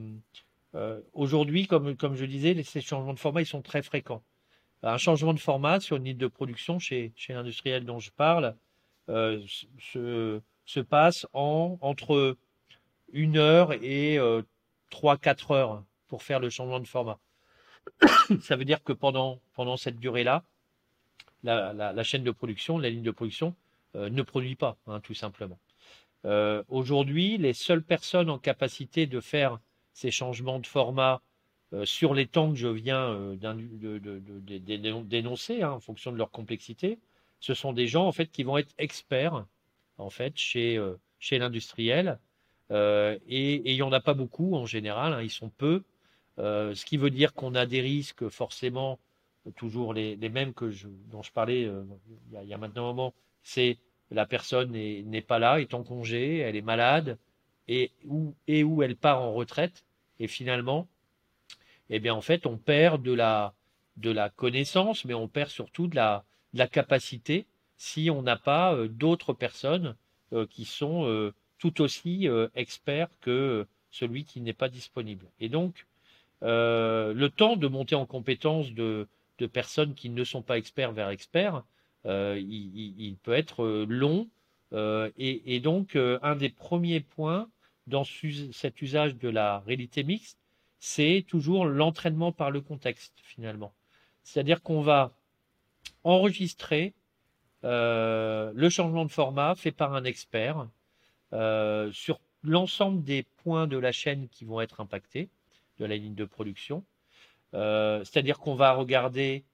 aujourd'hui, 1.12 1.66
comme, 1.66 1.96
comme 1.96 2.14
je 2.14 2.24
disais, 2.24 2.60
ces 2.62 2.80
changements 2.80 3.14
de 3.14 3.18
format, 3.18 3.42
ils 3.42 3.46
sont 3.46 3.62
très 3.62 3.82
fréquents. 3.82 4.22
Un 4.84 4.98
changement 4.98 5.34
de 5.34 5.40
format 5.40 5.80
sur 5.80 5.96
une 5.96 6.04
ligne 6.04 6.16
de 6.16 6.28
production 6.28 6.78
chez, 6.78 7.12
chez 7.16 7.32
l'industriel 7.32 7.84
dont 7.84 7.98
je 7.98 8.10
parle 8.10 8.54
se, 9.08 10.40
se, 10.66 10.80
passe 10.80 11.26
en, 11.32 11.78
entre 11.80 12.36
une 13.12 13.38
heure 13.38 13.72
et 13.72 14.18
trois, 14.90 15.16
quatre 15.16 15.50
heures 15.52 15.84
pour 16.06 16.22
faire 16.22 16.38
le 16.38 16.50
changement 16.50 16.80
de 16.80 16.86
format. 16.86 17.18
Ça 18.42 18.56
veut 18.56 18.64
dire 18.64 18.82
que 18.82 18.92
pendant, 18.92 19.40
pendant 19.54 19.76
cette 19.76 19.98
durée-là, 19.98 20.44
la, 21.44 22.02
chaîne 22.02 22.24
de 22.24 22.30
production, 22.30 22.78
la 22.78 22.90
ligne 22.90 23.02
de 23.02 23.10
production, 23.10 23.54
euh, 23.96 24.08
ne 24.10 24.22
produit 24.22 24.56
pas, 24.56 24.76
hein, 24.86 25.00
tout 25.00 25.14
simplement. 25.14 25.58
Euh, 26.24 26.62
aujourd'hui, 26.68 27.36
les 27.38 27.52
seules 27.52 27.82
personnes 27.82 28.30
en 28.30 28.38
capacité 28.38 29.06
de 29.06 29.20
faire 29.20 29.60
ces 29.92 30.10
changements 30.10 30.58
de 30.58 30.66
format 30.66 31.20
euh, 31.72 31.84
sur 31.84 32.14
les 32.14 32.26
temps 32.26 32.50
que 32.50 32.56
je 32.56 32.68
viens 32.68 33.34
d'énoncer, 35.04 35.62
hein, 35.62 35.72
en 35.72 35.80
fonction 35.80 36.12
de 36.12 36.16
leur 36.16 36.30
complexité, 36.30 36.98
ce 37.40 37.52
sont 37.52 37.72
des 37.72 37.86
gens 37.86 38.06
en 38.06 38.12
fait 38.12 38.26
qui 38.28 38.42
vont 38.42 38.56
être 38.56 38.74
experts 38.78 39.44
en 39.98 40.08
fait 40.08 40.36
chez 40.36 40.82
chez 41.18 41.38
l'industriel 41.38 42.18
et, 42.70 43.70
il 43.70 43.74
n'y 43.74 43.82
en 43.82 43.92
a 43.92 44.00
pas 44.00 44.14
beaucoup 44.14 44.54
en 44.54 44.64
général, 44.64 45.12
hein, 45.12 45.20
ils 45.20 45.30
sont 45.30 45.50
peu, 45.50 45.84
ce 46.38 46.84
qui 46.84 46.96
veut 46.96 47.10
dire 47.10 47.32
qu'on 47.34 47.54
a 47.54 47.66
des 47.66 47.80
risques 47.80 48.28
forcément 48.28 48.98
toujours 49.52 49.92
les, 49.94 50.16
mêmes 50.16 50.54
que 50.54 50.70
je, 50.70 50.88
dont 51.10 51.22
je 51.22 51.32
parlais 51.32 51.64
euh, 51.64 51.84
il, 52.32 52.48
y 52.48 52.54
a, 52.54 52.58
maintenant 52.58 52.84
un 52.84 52.92
moment. 52.92 53.14
C'est 53.42 53.78
la 54.10 54.26
personne 54.26 54.72
n'est 54.72 55.22
pas 55.22 55.38
là, 55.38 55.60
est 55.60 55.74
en 55.74 55.82
congé, 55.82 56.38
elle 56.38 56.56
est 56.56 56.62
malade, 56.62 57.18
et 57.68 57.90
où, 58.04 58.34
et 58.46 58.64
où 58.64 58.82
elle 58.82 58.96
part 58.96 59.22
en 59.22 59.32
retraite. 59.32 59.84
Et 60.20 60.28
finalement, 60.28 60.86
eh 61.90 61.98
bien, 61.98 62.14
en 62.14 62.20
fait, 62.20 62.46
on 62.46 62.56
perd 62.56 63.02
de 63.02 63.12
la, 63.12 63.54
de 63.96 64.10
la 64.10 64.30
connaissance, 64.30 65.04
mais 65.04 65.14
on 65.14 65.28
perd 65.28 65.50
surtout 65.50 65.88
de 65.88 65.96
la, 65.96 66.24
la 66.52 66.68
capacité 66.68 67.46
si 67.76 68.10
on 68.10 68.22
n'a 68.22 68.36
pas 68.36 68.74
euh, 68.74 68.88
d'autres 68.88 69.32
personnes 69.32 69.96
euh, 70.32 70.46
qui 70.46 70.64
sont 70.64 71.32
tout 71.58 71.80
aussi 71.80 72.28
experts 72.54 73.08
que 73.22 73.66
celui 73.90 74.24
qui 74.24 74.42
n'est 74.42 74.52
pas 74.52 74.68
disponible. 74.68 75.24
Et 75.40 75.48
donc, 75.48 75.86
le 76.42 77.28
temps 77.28 77.56
de 77.56 77.68
monter 77.68 77.94
en 77.94 78.06
compétence 78.06 78.72
de, 78.72 79.08
personnes 79.52 79.94
qui 79.94 80.10
ne 80.10 80.24
sont 80.24 80.42
pas 80.42 80.58
experts 80.58 80.92
vers 80.92 81.10
experts, 81.10 81.64
euh, 82.06 82.38
il, 82.38 83.16
peut 83.22 83.32
être 83.32 83.64
euh, 83.64 83.86
long. 83.88 84.28
Euh, 84.72 85.10
et, 85.16 85.60
donc, 85.60 85.96
un 85.96 86.36
des 86.36 86.50
premiers 86.50 87.00
points 87.00 87.48
dans 87.86 88.04
cet 88.04 88.82
usage 88.82 89.16
de 89.16 89.28
la 89.28 89.60
réalité 89.60 90.02
mixte, 90.02 90.38
c'est 90.80 91.24
toujours 91.26 91.66
l'entraînement 91.66 92.32
par 92.32 92.50
le 92.50 92.60
contexte, 92.60 93.14
finalement. 93.22 93.72
C'est-à-dire 94.22 94.62
qu'on 94.62 94.80
va 94.80 95.12
enregistrer 96.02 96.92
le 97.62 98.68
changement 98.68 99.04
de 99.06 99.12
format 99.12 99.54
fait 99.54 99.72
par 99.72 99.94
un 99.94 100.04
expert 100.04 100.66
sur 101.92 102.20
l'ensemble 102.42 103.02
des 103.04 103.22
points 103.22 103.66
de 103.66 103.78
la 103.78 103.92
chaîne 103.92 104.28
qui 104.28 104.44
vont 104.44 104.60
être 104.60 104.80
impactés 104.80 105.28
de 105.78 105.84
la 105.84 105.96
ligne 105.96 106.14
de 106.14 106.24
production. 106.24 106.84
C'est-à-dire 107.52 108.38
qu'on 108.40 108.56
va 108.56 108.72
regarder, 108.72 109.44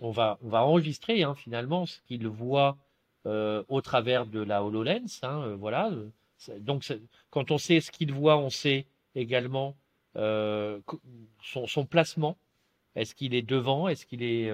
on 0.00 0.10
va, 0.10 0.38
enregistrer 0.42 1.22
hein, 1.22 1.34
finalement 1.36 1.86
ce 1.86 2.00
qu'il 2.00 2.26
voit 2.26 2.76
au 3.24 3.80
travers 3.80 4.26
de 4.26 4.40
la 4.40 4.64
HoloLens. 4.64 5.20
Hein, 5.22 5.54
voilà. 5.54 5.92
Donc 6.58 6.84
quand 7.30 7.52
on 7.52 7.58
sait 7.58 7.80
ce 7.80 7.92
qu'il 7.92 8.12
voit, 8.12 8.36
on 8.36 8.50
sait 8.50 8.86
également 9.14 9.76
son, 10.16 11.86
placement. 11.88 12.36
Est-ce 12.96 13.14
qu'il 13.14 13.34
est 13.34 13.42
devant? 13.42 13.86
Est-ce 13.86 14.06
qu'il 14.06 14.24
est, 14.24 14.50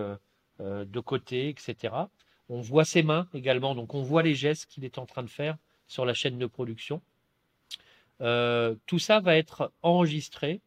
de 0.58 1.00
côté, 1.00 1.48
etc. 1.48 1.94
On 2.50 2.60
voit 2.60 2.84
ses 2.84 3.04
mains 3.04 3.28
également, 3.32 3.76
donc 3.76 3.94
on 3.94 4.02
voit 4.02 4.24
les 4.24 4.34
gestes 4.34 4.66
qu'il 4.66 4.84
est 4.84 4.98
en 4.98 5.06
train 5.06 5.22
de 5.22 5.30
faire 5.30 5.56
sur 5.86 6.04
la 6.04 6.14
chaîne 6.14 6.36
de 6.36 6.46
production. 6.46 7.00
Euh, 8.20 8.74
tout 8.86 8.98
ça 8.98 9.20
va 9.20 9.36
être 9.36 9.72
enregistré. 9.82 10.60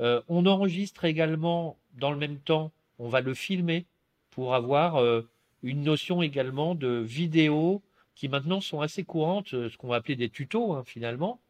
Euh, 0.00 0.20
on 0.28 0.46
enregistre 0.46 1.04
également 1.04 1.76
dans 1.94 2.10
le 2.10 2.16
même 2.16 2.38
temps, 2.38 2.72
on 2.98 3.08
va 3.08 3.20
le 3.20 3.34
filmer 3.34 3.86
pour 4.30 4.54
avoir 4.54 4.96
euh, 4.96 5.22
une 5.62 5.82
notion 5.82 6.22
également 6.22 6.74
de 6.74 6.88
vidéos 6.88 7.82
qui 8.14 8.28
maintenant 8.28 8.60
sont 8.60 8.80
assez 8.80 9.04
courantes, 9.04 9.48
ce 9.48 9.76
qu'on 9.76 9.88
va 9.88 9.96
appeler 9.96 10.16
des 10.16 10.28
tutos 10.28 10.72
hein, 10.72 10.84
finalement. 10.84 11.40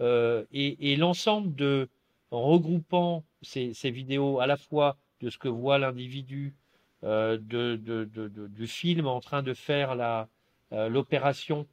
et, 0.00 0.96
l'ensemble 0.96 1.54
de 1.54 1.88
regroupant 2.30 3.24
ces, 3.42 3.72
vidéos 3.90 4.40
à 4.40 4.46
la 4.46 4.56
fois 4.56 4.96
de 5.20 5.30
ce 5.30 5.38
que 5.38 5.48
voit 5.48 5.78
l'individu 5.78 6.54
euh, 7.02 7.38
du 7.38 8.66
film 8.66 9.06
en 9.06 9.20
train 9.20 9.42
de 9.42 9.54
faire 9.54 9.96
euh, 10.72 10.88
l'opération 10.88 11.66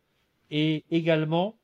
et 0.50 0.86
également 0.89 1.57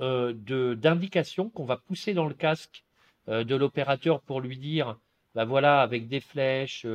euh, 0.00 0.32
d'indications 0.76 1.50
qu'on 1.50 1.64
va 1.64 1.78
pousser 1.78 2.14
dans 2.14 2.26
le 2.26 2.34
casque 2.34 2.84
de 3.28 3.56
l'opérateur 3.56 4.20
pour 4.20 4.40
lui 4.40 4.56
dire, 4.56 4.98
ben 5.34 5.44
voilà, 5.44 5.82
avec 5.82 6.08
des 6.08 6.20
flèches, 6.20 6.86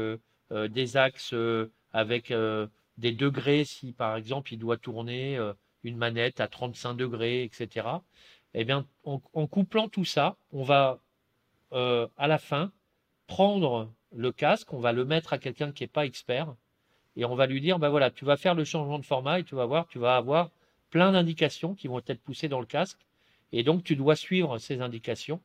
des 0.52 0.98
axes, 0.98 1.36
avec 1.94 2.34
des 2.98 3.12
degrés, 3.12 3.66
si 3.66 3.92
par 3.92 4.16
exemple 4.16 4.54
il 4.54 4.58
doit 4.58 4.78
tourner 4.78 5.40
une 5.84 5.98
manette 5.98 6.40
à 6.40 6.48
35 6.48 6.94
degrés, 6.94 7.44
etc. 7.44 7.88
Eh 8.54 8.64
bien, 8.64 8.86
en, 9.04 9.22
en 9.34 9.48
couplant 9.48 9.90
tout 9.90 10.06
ça, 10.06 10.38
on 10.52 10.64
va 10.64 11.00
à 11.72 12.28
la 12.28 12.38
fin 12.38 12.72
prendre 13.28 13.92
le 14.12 14.32
casque, 14.32 14.74
on 14.74 14.80
va 14.80 14.92
le 14.92 15.06
mettre 15.06 15.34
à 15.34 15.38
quelqu'un 15.38 15.72
qui 15.72 15.84
n'est 15.84 15.88
pas 15.88 16.06
expert 16.06 16.54
et 17.16 17.26
on 17.26 17.36
va 17.36 17.46
lui 17.46 17.62
dire, 17.62 17.80
ben 17.80 17.90
voilà, 17.90 18.12
tu 18.12 18.26
vas 18.26 18.38
faire 18.38 18.56
le 18.56 18.64
changement 18.64 19.00
de 19.00 19.06
format 19.06 19.40
et 19.40 19.44
tu 19.44 19.56
vas 19.56 19.66
voir, 19.66 19.88
tu 19.88 20.00
vas 20.00 20.16
avoir 20.16 20.50
plein 20.90 21.12
d'indications 21.12 21.76
qui 21.76 21.88
vont 21.88 22.02
être 22.08 22.22
poussées 22.22 22.48
dans 22.48 22.60
le 22.60 22.66
casque 22.66 23.00
et 23.52 23.64
donc 23.64 23.84
tu 23.84 23.96
dois 23.96 24.16
suivre 24.16 24.58
ces 24.58 24.82
indications. 24.82 25.42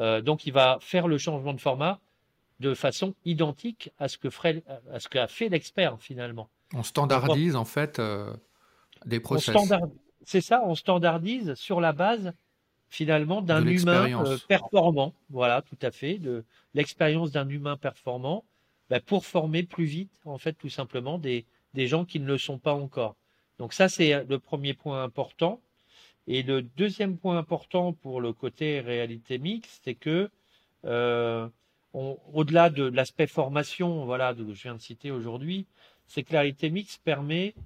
Euh, 0.00 0.20
donc 0.22 0.46
il 0.46 0.52
va 0.52 0.78
faire 0.80 1.06
le 1.08 1.18
changement 1.18 1.52
de 1.52 1.60
format 1.60 2.00
de 2.58 2.74
façon 2.74 3.14
identique 3.24 3.90
à 3.98 4.08
ce 4.08 4.18
que 4.18 4.28
à 4.90 5.00
ce 5.00 5.08
qu'a 5.08 5.28
fait 5.28 5.48
l'expert 5.48 5.96
finalement. 6.00 6.48
On 6.74 6.82
standardise 6.82 7.56
en 7.56 7.64
fait 7.64 7.98
euh, 7.98 8.32
des 9.06 9.20
process. 9.20 9.56
C'est 10.24 10.42
ça, 10.42 10.62
on 10.64 10.74
standardise 10.74 11.54
sur 11.54 11.80
la 11.80 11.92
base 11.92 12.32
finalement 12.88 13.40
d'un 13.40 13.66
humain 13.66 14.24
euh, 14.26 14.36
performant. 14.48 15.14
Voilà, 15.30 15.62
tout 15.62 15.78
à 15.80 15.90
fait, 15.90 16.18
de 16.18 16.44
l'expérience 16.74 17.30
d'un 17.30 17.48
humain 17.48 17.76
performant 17.76 18.44
bah, 18.90 19.00
pour 19.00 19.24
former 19.24 19.62
plus 19.62 19.86
vite, 19.86 20.12
en 20.24 20.36
fait, 20.38 20.52
tout 20.52 20.68
simplement, 20.68 21.16
des, 21.18 21.46
des 21.74 21.86
gens 21.86 22.04
qui 22.04 22.20
ne 22.20 22.26
le 22.26 22.36
sont 22.36 22.58
pas 22.58 22.74
encore. 22.74 23.16
Donc 23.58 23.72
ça, 23.72 23.88
c'est 23.88 24.24
le 24.24 24.38
premier 24.38 24.74
point 24.74 25.02
important. 25.02 25.60
Et 26.32 26.44
le 26.44 26.62
deuxième 26.62 27.18
point 27.18 27.36
important 27.36 27.92
pour 27.92 28.20
le 28.20 28.32
côté 28.32 28.78
réalité 28.78 29.38
mixte, 29.38 29.80
c'est 29.82 29.96
que 29.96 30.30
euh, 30.84 31.48
au-delà 31.92 32.70
de 32.70 32.84
l'aspect 32.84 33.26
formation, 33.26 34.04
voilà, 34.04 34.32
que 34.32 34.54
je 34.54 34.62
viens 34.62 34.76
de 34.76 34.80
citer 34.80 35.10
aujourd'hui, 35.10 35.66
c'est 36.06 36.22
que 36.22 36.32
la 36.32 36.42
réalité 36.42 36.70
mixte 36.70 37.02
permet, 37.02 37.56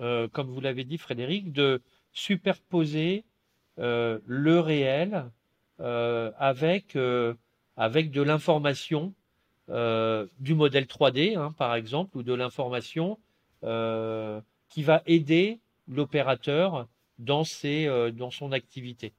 euh, 0.00 0.28
comme 0.28 0.46
vous 0.46 0.62
l'avez 0.62 0.84
dit, 0.84 0.96
Frédéric, 0.96 1.52
de 1.52 1.82
superposer 2.14 3.22
euh, 3.78 4.18
le 4.24 4.60
réel 4.60 5.26
avec, 5.78 6.96
avec 7.76 8.10
de 8.12 8.22
l'information 8.22 9.12
du 9.68 10.54
modèle 10.54 10.84
3D, 10.84 11.36
hein, 11.36 11.52
par 11.58 11.74
exemple, 11.74 12.16
ou 12.16 12.22
de 12.22 12.32
l'information 12.32 13.18
qui 13.60 14.82
va 14.82 15.02
aider 15.04 15.58
l'opérateur 15.86 16.88
dans, 17.18 17.44
dans 18.12 18.30
son 18.30 18.52
activité. 18.52 19.12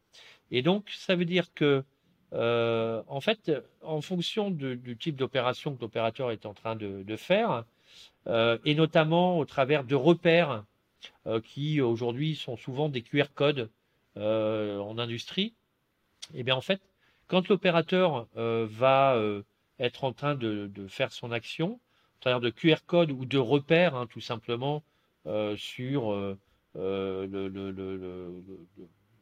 Et 0.52 0.62
donc, 0.62 0.90
ça 0.90 1.16
veut 1.16 1.26
dire 1.26 1.54
que, 1.54 1.84
en 2.32 3.22
fait, 3.22 3.52
en 3.82 4.02
fonction 4.02 4.52
du 4.52 4.98
type 4.98 5.16
d'opération 5.16 5.76
que 5.76 5.82
l'opérateur 5.82 6.32
est 6.32 6.46
en 6.46 6.54
train 6.54 6.76
de, 6.76 7.04
de 7.04 7.16
faire, 7.16 7.64
et 8.28 8.76
notamment 8.76 9.40
au 9.40 9.46
travers 9.46 9.84
de 9.84 9.96
repères 9.96 10.66
qui 11.44 11.82
aujourd'hui 11.82 12.36
sont 12.36 12.58
souvent 12.58 12.90
des 12.90 13.02
QR 13.02 13.28
codes 13.34 13.70
euh, 14.18 14.80
en 14.80 14.98
industrie, 14.98 15.54
eh 16.34 16.44
bien 16.44 16.56
en 16.56 16.62
fait, 16.62 16.82
quand 17.28 17.50
l'opérateur 17.50 18.28
euh, 18.38 18.66
va 18.70 19.16
euh, 19.16 19.44
être 19.78 20.06
en 20.06 20.14
train 20.14 20.36
de, 20.36 20.72
faire 20.88 21.12
son 21.12 21.34
action, 21.34 21.82
à 22.20 22.22
travers 22.22 22.40
de 22.40 22.50
QR 22.50 22.78
code 22.88 23.12
ou 23.12 23.26
de 23.26 23.38
repères, 23.38 23.94
hein, 23.96 24.08
tout 24.08 24.22
simplement, 24.22 24.84
sur 25.58 26.36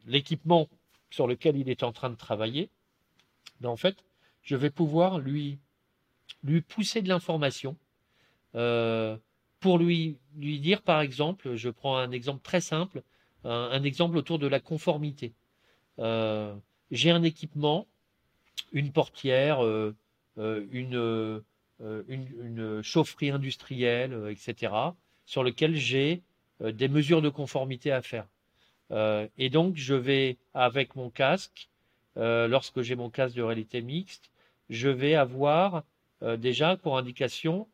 l'équipement 0.06 0.68
sur 1.10 1.26
lequel 1.26 1.56
il 1.56 1.68
est 1.68 1.82
en 1.82 1.92
train 1.92 2.10
de 2.10 2.16
travailler, 2.16 2.68
ben 3.60 3.68
en 3.68 3.76
fait, 3.76 4.04
je 4.42 4.56
vais 4.56 4.70
pouvoir 4.70 5.18
lui, 5.18 5.58
lui 6.42 6.60
pousser 6.60 7.02
de 7.02 7.08
l'information 7.08 7.76
pour 9.64 9.78
lui, 9.78 10.18
lui 10.36 10.60
dire, 10.60 10.82
par 10.82 11.00
exemple, 11.00 11.54
je 11.54 11.70
prends 11.70 11.96
un 11.96 12.10
exemple 12.10 12.42
très 12.42 12.60
simple, 12.60 13.02
un, 13.44 13.82
exemple 13.82 14.18
autour 14.18 14.38
de 14.38 14.46
la 14.46 14.60
conformité. 14.60 15.32
Euh, 15.98 16.54
j'ai 16.90 17.10
un 17.10 17.22
équipement, 17.22 17.86
une 18.72 18.92
portière, 18.92 19.64
euh, 19.64 19.94
euh, 20.36 20.66
une, 20.70 21.42
une, 22.08 22.82
chaufferie 22.82 23.30
industrielle, 23.30 24.28
etc., 24.28 24.70
sur 25.24 25.42
lequel 25.42 25.76
j'ai 25.76 26.20
des 26.60 26.88
mesures 26.88 27.22
de 27.22 27.28
conformité 27.28 27.90
à 27.92 28.02
faire. 28.02 28.26
et 29.38 29.50
donc, 29.50 29.76
je 29.76 29.94
vais, 29.94 30.36
avec 30.54 30.94
mon 30.96 31.10
casque, 31.10 31.68
lorsque 32.16 32.82
j'ai 32.82 32.94
mon 32.96 33.10
casque 33.10 33.36
de 33.36 33.42
réalité 33.42 33.82
mixte, 33.82 34.30
je 34.70 34.88
vais 34.88 35.14
avoir 35.14 35.82
déjà 36.22 36.76
pour 36.76 36.96
indication 36.96 37.66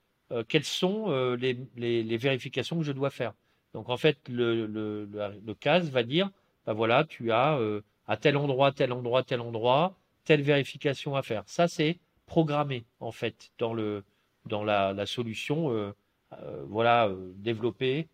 quelles 0.48 0.64
sont 0.64 1.10
les, 1.34 2.16
vérifications 2.16 2.78
que 2.78 2.84
je 2.84 2.92
dois 2.92 3.10
faire. 3.10 3.34
Donc 3.74 3.88
en 3.88 3.96
fait, 3.96 4.18
le, 4.28 4.66
le, 4.66 5.08
le, 5.44 5.54
CAS 5.54 5.80
va 5.80 6.02
dire, 6.02 6.30
ben 6.66 6.72
voilà, 6.72 7.04
tu 7.04 7.32
as 7.32 7.56
euh, 7.58 7.82
à 8.06 8.16
tel 8.16 8.36
endroit, 8.36 8.72
tel 8.72 8.92
endroit, 8.92 9.22
tel 9.22 9.40
endroit, 9.40 9.96
telle 10.24 10.42
vérification 10.42 11.14
à 11.16 11.22
faire. 11.22 11.44
Ça, 11.46 11.68
c'est 11.68 11.98
programmé 12.26 12.84
en 13.00 13.12
fait 13.12 13.52
dans, 13.58 13.72
le, 13.72 14.04
dans 14.46 14.64
la, 14.64 15.06
solution 15.06 15.70
euh, 15.72 15.92
euh, 16.32 16.64
voilà, 16.68 17.10
développée 17.36 18.08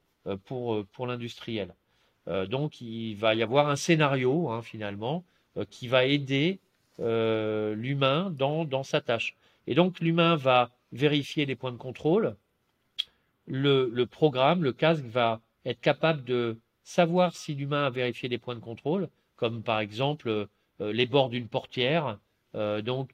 pour, 0.44 0.84
pour 0.86 1.06
l'industriel. 1.06 1.74
donc 2.26 2.80
il 2.80 3.14
va 3.14 3.34
y 3.34 3.42
avoir 3.42 3.68
un 3.68 3.76
scénario 3.76 4.50
hein, 4.50 4.62
finalement 4.62 5.24
qui 5.70 5.88
va 5.88 6.04
aider 6.04 6.58
l'humain 6.98 8.30
dans, 8.30 8.64
dans 8.64 8.82
sa 8.82 9.00
tâche. 9.00 9.36
Et 9.66 9.74
donc 9.74 10.00
l'humain 10.00 10.36
va 10.36 10.70
vérifier 10.92 11.46
les 11.46 11.56
points 11.56 11.72
de 11.72 11.76
contrôle. 11.76 12.36
Le, 13.46 13.88
le 13.92 14.06
programme, 14.06 14.64
le 14.64 14.72
casque 14.72 15.04
va 15.04 15.40
être 15.64 15.80
capable 15.80 16.24
de 16.24 16.58
savoir 16.86 17.34
si 17.34 17.54
l'humain 17.54 17.86
a 17.86 17.90
vérifié 17.90 18.28
les 18.28 18.38
points 18.38 18.54
de 18.54 18.60
contrôle, 18.60 19.08
comme 19.34 19.62
par 19.62 19.80
exemple 19.80 20.28
euh, 20.28 20.46
les 20.92 21.06
bords 21.06 21.28
d'une 21.28 21.48
portière. 21.48 22.18
Euh, 22.54 22.80
donc 22.80 23.10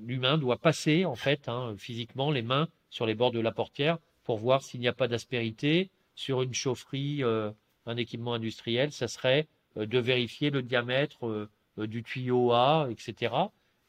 l'humain 0.00 0.38
doit 0.38 0.58
passer 0.58 1.04
en 1.04 1.16
fait 1.16 1.48
hein, 1.48 1.74
physiquement 1.76 2.30
les 2.30 2.42
mains 2.42 2.68
sur 2.90 3.04
les 3.04 3.14
bords 3.14 3.32
de 3.32 3.40
la 3.40 3.52
portière 3.52 3.98
pour 4.22 4.38
voir 4.38 4.62
s'il 4.62 4.80
n'y 4.80 4.88
a 4.88 4.92
pas 4.92 5.08
d'aspérité. 5.08 5.90
Sur 6.14 6.42
une 6.42 6.54
chaufferie, 6.54 7.22
euh, 7.22 7.50
un 7.86 7.96
équipement 7.96 8.34
industriel, 8.34 8.92
ça 8.92 9.08
serait 9.08 9.46
de 9.76 9.98
vérifier 9.98 10.50
le 10.50 10.62
diamètre 10.62 11.48
du 11.76 12.04
tuyau 12.04 12.52
A, 12.52 12.86
etc. 12.90 13.34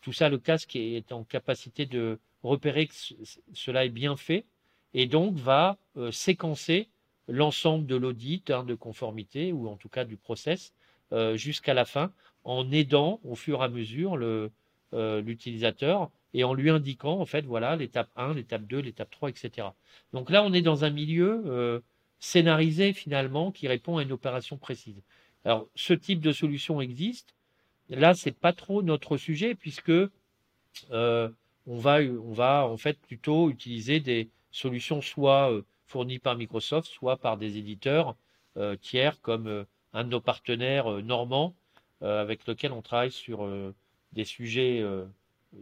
Tout 0.02 0.14
ça, 0.14 0.30
le 0.30 0.40
casque 0.40 0.76
est 0.76 1.12
en 1.12 1.24
capacité 1.24 1.86
de 1.86 2.20
repérer 2.42 2.88
que 2.88 2.96
cela 3.54 3.86
est 3.86 3.90
bien 3.90 4.18
fait 4.18 4.46
et 4.96 5.06
donc 5.06 5.36
va 5.36 5.78
séquencer 6.10 6.90
l'ensemble 7.28 7.86
de 7.86 7.96
l'audit 7.96 8.50
hein, 8.52 8.64
de 8.64 8.76
conformité 8.76 9.52
ou 9.52 9.68
en 9.68 9.76
tout 9.76 9.90
cas 9.90 10.06
du 10.06 10.18
process 10.18 10.74
euh, 11.12 11.36
jusqu'à 11.38 11.74
la 11.74 11.86
fin 11.86 12.12
en 12.44 12.72
aidant 12.72 13.20
au 13.24 13.36
fur 13.36 13.62
et 13.62 13.66
à 13.66 13.70
mesure 13.70 14.18
euh, 14.20 15.22
l'utilisateur 15.22 16.10
et 16.34 16.44
en 16.44 16.54
lui 16.54 16.70
indiquant 16.70 17.20
en 17.20 17.26
fait 17.26 17.46
voilà 17.46 17.76
l'étape 17.76 18.10
1, 18.16 18.34
l'étape 18.34 18.64
2, 18.64 18.80
l'étape 18.80 19.10
3, 19.10 19.30
etc. 19.30 19.68
Donc 20.14 20.30
là 20.30 20.44
on 20.44 20.54
est 20.54 20.62
dans 20.62 20.86
un 20.86 20.90
milieu 20.90 21.44
euh, 21.46 21.80
scénarisé 22.20 22.94
finalement 22.94 23.52
qui 23.52 23.68
répond 23.68 23.98
à 23.98 24.04
une 24.04 24.12
opération 24.12 24.58
précise. 24.58 25.02
Alors, 25.44 25.68
ce 25.76 25.94
type 25.94 26.22
de 26.22 26.32
solution 26.32 26.82
existe. 26.82 27.36
Là, 27.90 28.16
c'est 28.16 28.32
pas 28.32 28.54
trop 28.54 28.82
notre 28.82 29.18
sujet 29.18 29.54
puisque 29.54 29.92
euh, 30.92 31.30
on 31.68 31.78
va, 31.78 32.68
en 32.68 32.78
fait 32.78 33.00
plutôt 33.00 33.50
utiliser 33.50 34.00
des 34.00 34.30
solutions 34.52 35.02
soit 35.02 35.52
euh, 35.52 35.62
fournies 35.86 36.20
par 36.20 36.36
Microsoft, 36.36 36.88
soit 36.88 37.18
par 37.18 37.38
des 37.38 37.58
éditeurs 37.58 38.16
euh, 38.58 38.76
tiers 38.76 39.22
comme 39.22 39.66
un 39.94 40.04
de 40.04 40.10
nos 40.10 40.22
partenaires 40.22 40.90
normands 41.04 41.56
avec 42.02 42.46
lequel 42.46 42.72
on 42.72 42.82
travaille 42.82 43.12
sur 43.12 43.50
des 44.12 44.26
sujets 44.26 44.84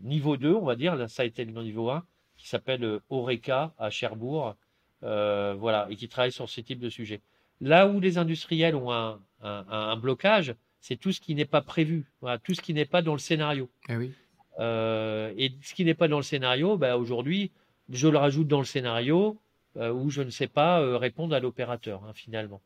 niveau 0.02 0.36
2, 0.36 0.54
on 0.56 0.66
va 0.66 0.76
dire. 0.76 0.96
Là, 0.96 1.08
ça 1.08 1.22
a 1.22 1.26
été 1.26 1.46
le 1.46 1.52
niveau 1.62 1.90
1 1.90 2.04
qui 2.38 2.50
s'appelle 2.50 3.00
Oreca 3.10 3.74
à 3.78 3.90
Cherbourg, 3.92 4.56
voilà, 5.04 5.88
et 5.90 5.96
qui 5.96 6.08
travaille 6.08 6.32
sur 6.32 6.50
ce 6.50 6.62
type 6.62 6.80
de 6.80 6.90
sujets. 6.90 7.22
Là 7.62 7.88
où 7.88 8.00
les 8.00 8.18
industriels 8.18 8.76
ont 8.76 8.92
un, 8.92 9.20
un, 9.42 9.96
blocage, 9.96 10.56
c'est 10.80 10.98
tout 10.98 11.12
ce 11.12 11.22
qui 11.22 11.36
n'est 11.36 11.46
pas 11.46 11.62
prévu, 11.62 12.12
voilà, 12.22 12.38
tout 12.40 12.54
ce 12.54 12.62
qui 12.62 12.74
n'est 12.74 12.86
pas 12.86 13.02
dans 13.02 13.14
le 13.14 13.20
scénario. 13.20 13.70
Eh 13.90 13.96
oui. 13.96 14.12
Euh, 14.60 15.34
et 15.38 15.52
ce 15.62 15.74
qui 15.74 15.86
n'est 15.86 15.94
pas 15.94 16.08
dans 16.08 16.18
le 16.18 16.24
scénario, 16.24 16.78
bah, 16.78 16.98
aujourd'hui, 16.98 17.52
je 17.90 18.08
le 18.08 18.18
rajoute 18.18 18.48
dans 18.48 18.60
le 18.60 18.66
scénario 18.66 19.40
euh, 19.78 19.92
où 19.92 20.10
je 20.10 20.22
ne 20.22 20.30
sais 20.30 20.48
pas 20.48 20.82
euh, 20.82 20.98
répondre 20.98 21.36
à 21.36 21.40
l'opérateur, 21.40 22.04
hein, 22.04 22.14
finalement. 22.14 22.62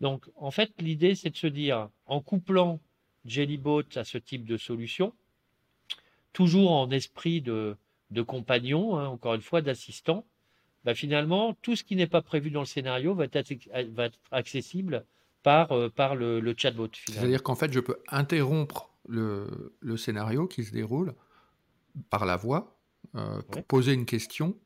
Donc, 0.00 0.26
en 0.36 0.50
fait, 0.50 0.72
l'idée, 0.80 1.14
c'est 1.14 1.30
de 1.30 1.36
se 1.36 1.46
dire, 1.46 1.88
en 2.06 2.20
couplant 2.20 2.80
Jellybot 3.24 3.82
à 3.96 4.04
ce 4.04 4.18
type 4.18 4.44
de 4.44 4.56
solution, 4.56 5.12
toujours 6.32 6.72
en 6.72 6.90
esprit 6.90 7.40
de, 7.40 7.76
de 8.10 8.22
compagnon, 8.22 8.98
hein, 8.98 9.08
encore 9.08 9.34
une 9.34 9.42
fois, 9.42 9.60
d'assistant, 9.60 10.24
bah, 10.84 10.94
finalement, 10.94 11.54
tout 11.62 11.76
ce 11.76 11.84
qui 11.84 11.96
n'est 11.96 12.06
pas 12.06 12.22
prévu 12.22 12.50
dans 12.50 12.60
le 12.60 12.66
scénario 12.66 13.14
va 13.14 13.24
être, 13.24 13.52
va 13.92 14.04
être 14.06 14.18
accessible 14.30 15.04
par, 15.42 15.68
par 15.92 16.14
le, 16.14 16.40
le 16.40 16.54
chatbot. 16.56 16.88
C'est-à-dire 17.08 17.42
qu'en 17.42 17.54
fait, 17.54 17.72
je 17.72 17.80
peux 17.80 17.96
interrompre 18.08 18.90
le, 19.08 19.74
le, 19.80 19.96
scénario 19.96 20.46
qui 20.46 20.64
se 20.64 20.72
déroule 20.72 21.14
par 22.10 22.26
la 22.26 22.36
voix 22.36 22.78
euh, 23.16 23.40
pour 23.50 23.64
poser 23.64 23.92
une 23.92 24.04
question 24.04 24.56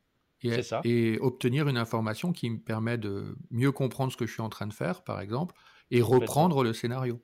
et, 0.43 0.61
et, 0.85 1.19
obtenir 1.21 1.69
une 1.69 1.77
information 1.77 2.33
qui 2.33 2.51
me 2.51 2.59
permet 2.59 2.99
de 2.99 3.37
mieux 3.51 3.71
comprendre 3.71 4.11
ce 4.11 4.17
que 4.17 4.27
je 4.27 4.33
suis 4.33 4.43
en 4.43 4.49
train 4.49 4.67
de 4.67 4.73
faire, 4.73 5.03
par 5.05 5.21
exemple, 5.21 5.55
et 5.93 6.03
reprendre 6.03 6.65
le 6.65 6.73
scénario. 6.73 7.23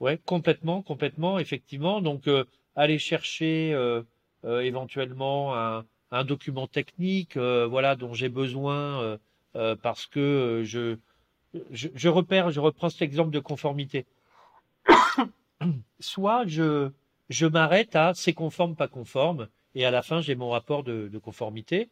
Oui, 0.00 0.18
complètement, 0.24 0.82
complètement, 0.82 1.38
effectivement. 1.38 2.00
Donc, 2.00 2.26
euh, 2.26 2.44
aller 2.76 2.98
chercher 2.98 3.72
euh, 3.74 4.02
éventuellement 4.44 5.54
un, 5.54 5.84
un, 6.10 6.24
document 6.24 6.66
technique, 6.66 7.36
voilà, 7.36 7.96
dont 7.96 8.14
j'ai 8.14 8.28
besoin 8.28 9.18
parce 9.82 10.06
que 10.06 10.62
je, 10.64 10.96
je, 11.70 12.08
repère, 12.08 12.50
je 12.50 12.60
reprends 12.60 12.90
cet 12.90 13.02
exemple 13.02 13.30
de 13.30 13.40
conformité. 13.40 14.06
Soit 16.00 16.46
je, 16.46 16.90
je 17.28 17.46
m'arrête 17.46 17.96
à 17.96 18.14
c'est 18.14 18.32
conforme, 18.32 18.76
pas 18.76 18.88
conforme, 18.88 19.48
et 19.74 19.84
à 19.84 19.90
la 19.90 20.02
fin, 20.02 20.20
j'ai 20.20 20.34
mon 20.34 20.50
rapport 20.50 20.82
de, 20.82 21.10
conformité. 21.22 21.88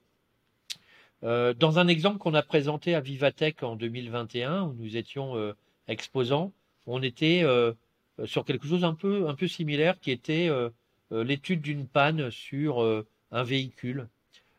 Euh, 1.23 1.55
dans 1.55 1.79
un 1.79 1.89
exemple 1.89 2.19
qu'on 2.19 2.35
a 2.35 2.43
présenté 2.43 2.95
à 2.95 3.01
Vivatech 3.01 3.63
en 3.63 3.77
2021, 3.77 4.65
où 4.65 4.75
nous 4.75 4.97
étions 4.97 5.37
euh, 5.37 5.55
exposants, 5.89 6.53
on 6.87 7.03
était 7.03 7.41
euh, 7.43 7.73
sur 8.25 8.45
quelque 8.45 8.67
chose 8.67 8.85
un 8.85 8.95
peu, 8.95 9.29
un 9.29 9.35
peu 9.35 9.49
similaire, 9.49 9.99
qui 10.01 10.11
était 10.11 10.51
l'étude 11.11 11.61
d'une 11.61 11.87
panne 11.87 12.31
sur 12.31 13.05
un 13.33 13.43
véhicule. 13.43 14.09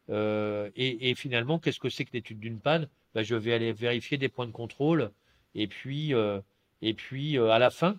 Et, 0.09 1.09
et, 1.09 1.15
finalement, 1.15 1.59
qu'est-ce 1.59 1.79
que 1.79 1.89
c'est 1.89 2.05
que 2.05 2.11
l'étude 2.13 2.39
d'une 2.39 2.59
panne? 2.59 2.87
Ben, 3.13 3.23
Je 3.23 3.35
vais 3.35 3.53
aller 3.53 3.73
vérifier 3.73 4.17
des 4.17 4.29
points 4.29 4.47
de 4.47 4.51
contrôle, 4.51 5.11
et 5.53 5.67
puis, 5.67 6.13
et 6.81 6.93
puis 6.93 7.37
à 7.37 7.59
la 7.59 7.69
fin, 7.69 7.97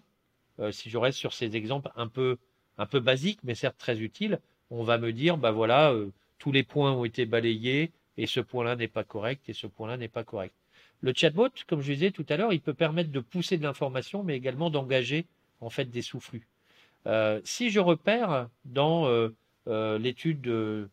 si 0.71 0.89
je 0.89 0.97
reste 0.97 1.19
sur 1.19 1.35
ces 1.35 1.55
exemples 1.55 1.91
un 1.97 2.09
peu 2.09 2.39
un 2.79 2.87
peu 2.87 3.01
basique, 3.01 3.41
mais 3.43 3.55
certes 3.55 3.77
très 3.77 4.01
utile, 4.01 4.41
on 4.71 4.83
va 4.83 4.99
me 4.99 5.13
dire, 5.13 5.37
bah 5.37 5.51
voilà, 5.51 5.93
euh, 5.93 6.11
tous 6.39 6.53
les 6.53 6.63
points 6.63 6.93
ont 6.93 7.05
été 7.05 7.27
balayés 7.27 7.91
et 8.17 8.27
ce 8.27 8.41
point-là 8.41 8.77
n'est 8.77 8.89
pas 8.89 9.05
correct 9.05 9.49
et 9.49 9.53
ce 9.53 9.67
point-là 9.67 9.97
n'est 9.97 10.09
pas 10.09 10.25
correct. 10.25 10.55
Le 11.01 11.13
chatbot, 11.15 11.51
comme 11.67 11.81
je 11.81 11.93
disais 11.93 12.11
tout 12.11 12.27
à 12.29 12.37
l'heure, 12.37 12.53
il 12.53 12.61
peut 12.61 12.75
permettre 12.75 13.11
de 13.11 13.21
pousser 13.21 13.59
de 13.59 13.63
l'information, 13.63 14.23
mais 14.23 14.37
également 14.37 14.71
d'engager 14.71 15.27
en 15.61 15.71
fait 15.71 15.87
des 15.87 16.03
sous-flux. 16.03 16.47
Euh, 17.07 17.41
si 17.45 17.71
je 17.71 17.81
repère 17.81 18.49
dans 18.65 19.07
euh, 19.07 19.35
l'étude 19.69 20.41
de, 20.41 20.89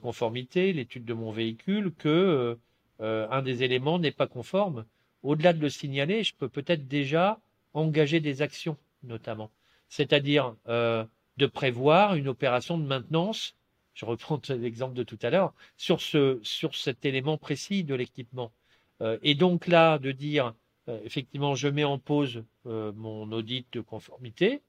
conformité, 0.00 0.72
l'étude 0.72 1.04
de 1.04 1.14
mon 1.14 1.30
véhicule, 1.32 1.92
que 1.92 2.58
un 3.00 3.42
des 3.42 3.62
éléments 3.62 3.98
n'est 3.98 4.12
pas 4.12 4.26
conforme, 4.26 4.84
au-delà 5.22 5.52
de 5.52 5.60
le 5.60 5.68
signaler, 5.68 6.22
je 6.22 6.34
peux 6.34 6.48
peut-être 6.48 6.86
déjà 6.86 7.40
engager 7.74 8.20
des 8.20 8.42
actions, 8.42 8.76
notamment. 9.02 9.50
C'est-à-dire 9.88 10.54
de 10.66 11.46
prévoir 11.46 12.14
une 12.14 12.28
opération 12.28 12.78
de 12.78 12.84
maintenance, 12.84 13.56
je 13.94 14.04
reprends 14.04 14.40
l'exemple 14.48 14.94
de 14.94 15.02
tout 15.02 15.18
à 15.22 15.30
l'heure, 15.30 15.54
sur, 15.76 16.00
ce, 16.00 16.38
sur 16.42 16.74
cet 16.74 17.04
élément 17.04 17.38
précis 17.38 17.84
de 17.84 17.94
l'équipement. 17.94 18.52
Euh, 19.02 19.18
et 19.22 19.34
donc 19.34 19.66
là, 19.66 19.98
de 19.98 20.12
dire, 20.12 20.54
euh, 20.88 20.98
effectivement, 21.04 21.54
je 21.54 21.68
mets 21.68 21.84
en 21.84 21.98
pause 21.98 22.44
euh, 22.66 22.92
mon 22.94 23.30
audit 23.32 23.66
de 23.72 23.80
conformité, 23.80 24.60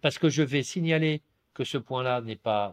parce 0.00 0.18
que 0.18 0.28
je 0.28 0.42
vais 0.42 0.62
signaler 0.62 1.22
que 1.58 1.64
ce 1.64 1.76
point-là 1.76 2.20
n'est 2.20 2.36
pas, 2.36 2.72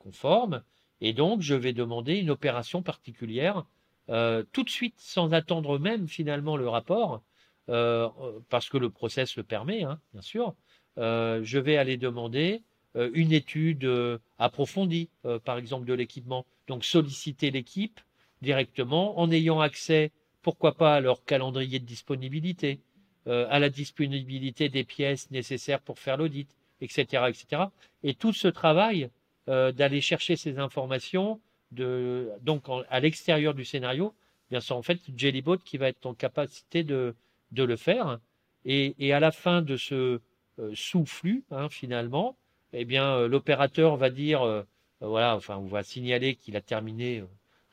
conforme, 0.00 0.62
et 1.00 1.12
donc 1.12 1.40
je 1.40 1.54
vais 1.54 1.72
demander 1.72 2.16
une 2.16 2.30
opération 2.30 2.82
particulière 2.82 3.64
tout 4.08 4.62
de 4.62 4.70
suite, 4.70 4.96
sans 4.98 5.32
attendre 5.32 5.78
même 5.78 6.08
finalement 6.08 6.56
le 6.56 6.68
rapport, 6.68 7.22
parce 7.66 8.68
que 8.68 8.76
le 8.76 8.90
process 8.90 9.36
le 9.36 9.44
permet, 9.44 9.84
hein, 9.84 10.00
bien 10.12 10.22
sûr, 10.22 10.54
euh, 10.98 11.40
je 11.44 11.58
vais 11.58 11.76
aller 11.76 11.96
demander 11.96 12.62
euh, 12.96 13.10
une 13.14 13.32
étude 13.32 13.84
euh, 13.84 14.18
approfondie, 14.38 15.10
par 15.44 15.58
exemple, 15.58 15.86
de 15.86 15.94
l'équipement. 15.94 16.46
Donc 16.66 16.84
solliciter 16.84 17.50
l'équipe 17.50 18.00
directement 18.42 19.18
en 19.18 19.30
ayant 19.30 19.60
accès, 19.60 20.10
pourquoi 20.42 20.76
pas, 20.76 20.96
à 20.96 21.00
leur 21.00 21.24
calendrier 21.24 21.78
de 21.78 21.84
disponibilité, 21.84 22.80
à 23.26 23.58
la 23.58 23.70
disponibilité 23.70 24.68
des 24.68 24.84
pièces 24.84 25.32
nécessaires 25.32 25.80
pour 25.80 25.98
faire 25.98 26.16
l'audit, 26.16 26.48
etc., 26.80 27.24
etc. 27.28 27.62
Et 28.02 28.14
tout 28.14 28.32
ce 28.32 28.48
travail 28.48 29.10
d'aller 29.46 30.00
chercher 30.00 30.34
ces 30.34 30.58
informations, 30.58 31.40
de, 31.70 32.30
donc 32.42 32.64
à 32.88 32.98
l'extérieur 32.98 33.54
du 33.54 33.64
scénario, 33.64 34.12
bien 34.50 34.58
sûr, 34.58 34.76
en 34.76 34.82
fait, 34.82 34.98
Jellybot 35.16 35.58
qui 35.58 35.78
va 35.78 35.88
être 35.88 36.04
en 36.04 36.14
capacité 36.14 36.82
de, 36.82 37.14
de 37.52 37.62
le 37.62 37.76
faire. 37.76 38.18
Et, 38.64 39.12
à 39.12 39.20
la 39.20 39.30
fin 39.30 39.62
de 39.62 39.76
ce, 39.76 40.20
euh, 40.58 40.72
sous 40.74 41.06
flux 41.06 41.44
hein, 41.50 41.68
finalement, 41.68 42.36
eh 42.72 42.84
bien 42.84 43.14
euh, 43.14 43.28
l'opérateur 43.28 43.96
va 43.96 44.10
dire 44.10 44.42
euh, 44.42 44.62
voilà, 45.00 45.36
enfin 45.36 45.56
on 45.56 45.66
va 45.66 45.82
signaler 45.82 46.34
qu'il 46.34 46.56
a 46.56 46.60
terminé 46.60 47.22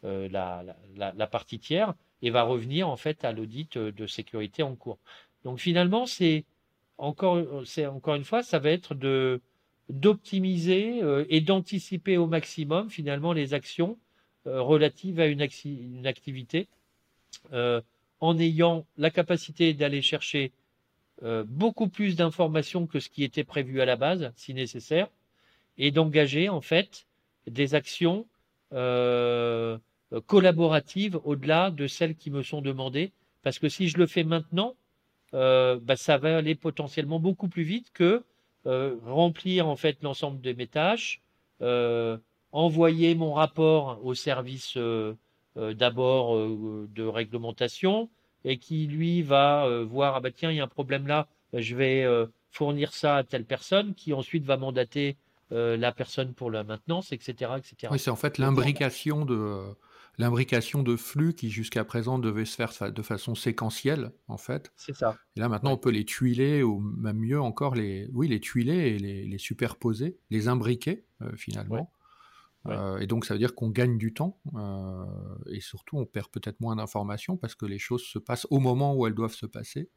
la, 0.03 0.63
la, 0.97 1.27
partie 1.27 1.59
tiers 1.59 1.93
et 2.21 2.29
va 2.29 2.43
revenir 2.43 2.89
en 2.89 2.97
fait 2.97 3.23
à 3.23 3.31
l'audit 3.31 3.77
de 3.77 4.05
sécurité 4.05 4.61
en 4.61 4.75
cours. 4.75 4.99
Donc 5.45 5.59
finalement 5.59 6.05
c'est 6.05 6.43
encore 6.97 7.65
c'est 7.65 7.85
encore 7.85 8.15
une 8.15 8.23
fois 8.23 8.43
ça 8.43 8.59
va 8.59 8.69
être 8.69 8.95
de 8.95 9.41
d'optimiser 9.89 11.01
et 11.29 11.41
d'anticiper 11.41 12.17
au 12.17 12.27
maximum 12.27 12.89
finalement 12.89 13.33
les 13.33 13.53
actions 13.53 13.97
relatives 14.45 15.19
à 15.19 15.25
une, 15.25 15.41
activité 15.41 16.67
en 18.23 18.39
ayant 18.39 18.85
la 18.97 19.09
capacité 19.09 19.73
d'aller 19.73 20.01
chercher 20.01 20.53
euh, 21.23 21.43
beaucoup 21.45 21.89
plus 21.89 22.15
d'informations 22.15 22.87
que 22.87 22.99
ce 22.99 23.09
qui 23.09 23.23
était 23.23 23.43
prévu 23.43 23.81
à 23.81 23.85
la 23.85 23.95
base, 23.95 24.31
si 24.35 24.53
nécessaire, 24.53 25.09
et 25.77 25.91
d'engager 25.91 26.49
en 26.49 26.61
fait 26.61 27.05
des 27.47 27.75
actions 27.75 28.25
euh, 28.71 29.77
collaboratives 30.25 31.19
au-delà 31.23 31.69
de 31.69 31.85
celles 31.87 32.15
qui 32.15 32.31
me 32.31 32.43
sont 32.43 32.61
demandées, 32.61 33.11
parce 33.41 33.59
que 33.59 33.69
si 33.69 33.89
je 33.89 33.97
le 33.97 34.07
fais 34.07 34.23
maintenant, 34.23 34.75
euh, 35.33 35.79
bah, 35.81 35.95
ça 35.95 36.17
va 36.17 36.37
aller 36.37 36.55
potentiellement 36.55 37.19
beaucoup 37.19 37.47
plus 37.47 37.63
vite 37.63 37.91
que 37.93 38.23
remplir 38.65 39.67
en 39.67 39.75
fait 39.75 40.01
l'ensemble 40.03 40.39
de 40.39 40.53
mes 40.53 40.67
tâches, 40.67 41.21
envoyer 42.53 43.13
mon 43.13 43.33
rapport 43.33 43.99
au 44.05 44.13
service 44.13 44.77
d'abord 45.57 46.37
de 46.37 47.03
réglementation, 47.03 48.09
et 48.45 48.57
qui 48.57 48.87
lui 48.87 49.21
va 49.21 49.65
euh, 49.65 49.85
voir 49.85 50.15
ah 50.15 50.19
bah 50.19 50.31
tiens 50.31 50.51
il 50.51 50.57
y 50.57 50.59
a 50.59 50.63
un 50.63 50.67
problème 50.67 51.07
là, 51.07 51.27
bah, 51.51 51.61
je 51.61 51.75
vais 51.75 52.03
euh, 52.03 52.25
fournir 52.51 52.93
ça 52.93 53.17
à 53.17 53.23
telle 53.23 53.45
personne 53.45 53.93
qui 53.93 54.13
ensuite 54.13 54.43
va 54.45 54.57
mandater 54.57 55.17
euh, 55.51 55.77
la 55.77 55.91
personne 55.91 56.33
pour 56.33 56.51
la 56.51 56.63
maintenance, 56.63 57.11
etc., 57.11 57.51
etc. 57.57 57.91
Oui, 57.91 57.99
c'est 57.99 58.09
en 58.09 58.15
fait 58.15 58.37
l'imbrication 58.37 59.25
de 59.25 59.61
l'imbrication 60.17 60.83
de 60.83 60.95
flux 60.95 61.33
qui 61.33 61.49
jusqu'à 61.49 61.83
présent 61.83 62.19
devait 62.19 62.45
se 62.45 62.55
faire 62.55 62.91
de 62.91 63.01
façon 63.01 63.35
séquentielle 63.35 64.11
en 64.27 64.37
fait. 64.37 64.71
C'est 64.75 64.95
ça. 64.95 65.17
Et 65.35 65.39
là 65.39 65.49
maintenant 65.49 65.73
on 65.73 65.77
peut 65.77 65.89
les 65.89 66.05
tuiler 66.05 66.63
ou 66.63 66.79
même 66.79 67.17
mieux 67.17 67.41
encore 67.41 67.75
les 67.75 68.09
oui 68.13 68.27
les 68.27 68.39
tuiler 68.39 68.89
et 68.89 68.99
les, 68.99 69.25
les 69.25 69.37
superposer, 69.37 70.17
les 70.29 70.47
imbriquer 70.47 71.05
finalement. 71.35 71.91
Euh, 72.67 72.97
et 72.99 73.07
donc 73.07 73.25
ça 73.25 73.33
veut 73.33 73.39
dire 73.39 73.55
qu'on 73.55 73.69
gagne 73.69 73.97
du 73.97 74.13
temps 74.13 74.39
euh, 74.55 75.03
et 75.47 75.59
surtout 75.59 75.97
on 75.97 76.05
perd 76.05 76.29
peut-être 76.29 76.61
moins 76.61 76.77
d'informations 76.77 77.35
parce 77.35 77.55
que 77.55 77.65
les 77.65 77.79
choses 77.79 78.03
se 78.03 78.19
passent 78.19 78.47
au 78.51 78.59
moment 78.59 78.95
où 78.95 79.05
elles 79.05 79.13
doivent 79.13 79.33
se 79.33 79.45
passer. 79.45 79.89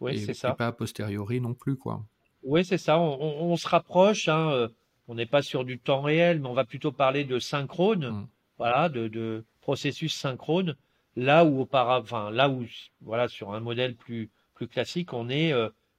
Oui, 0.00 0.18
c'est 0.18 0.34
ça. 0.34 0.50
Et 0.50 0.54
pas 0.54 0.68
a 0.68 0.72
posteriori 0.72 1.40
non 1.40 1.54
plus, 1.54 1.76
quoi. 1.76 2.04
Oui, 2.42 2.64
c'est 2.64 2.78
ça. 2.78 2.98
On, 2.98 3.56
se 3.56 3.68
rapproche. 3.68 4.28
Hein, 4.28 4.68
on 5.06 5.14
n'est 5.14 5.26
pas 5.26 5.40
sur 5.40 5.64
du 5.64 5.78
temps 5.78 6.02
réel, 6.02 6.40
mais 6.40 6.48
on 6.48 6.54
va 6.54 6.64
plutôt 6.64 6.90
parler 6.90 7.24
de 7.24 7.38
synchrone, 7.38 8.10
mmh. 8.10 8.28
Voilà, 8.58 8.88
de, 8.88 9.44
processus 9.60 10.14
synchrone. 10.14 10.76
Là 11.16 11.44
où 11.44 11.60
auparavant, 11.60 12.30
là 12.30 12.48
où 12.48 12.66
voilà, 13.00 13.28
sur 13.28 13.52
un 13.54 13.60
modèle 13.60 13.94
plus 13.94 14.30
plus 14.54 14.68
classique, 14.68 15.12
on 15.12 15.28
est 15.28 15.52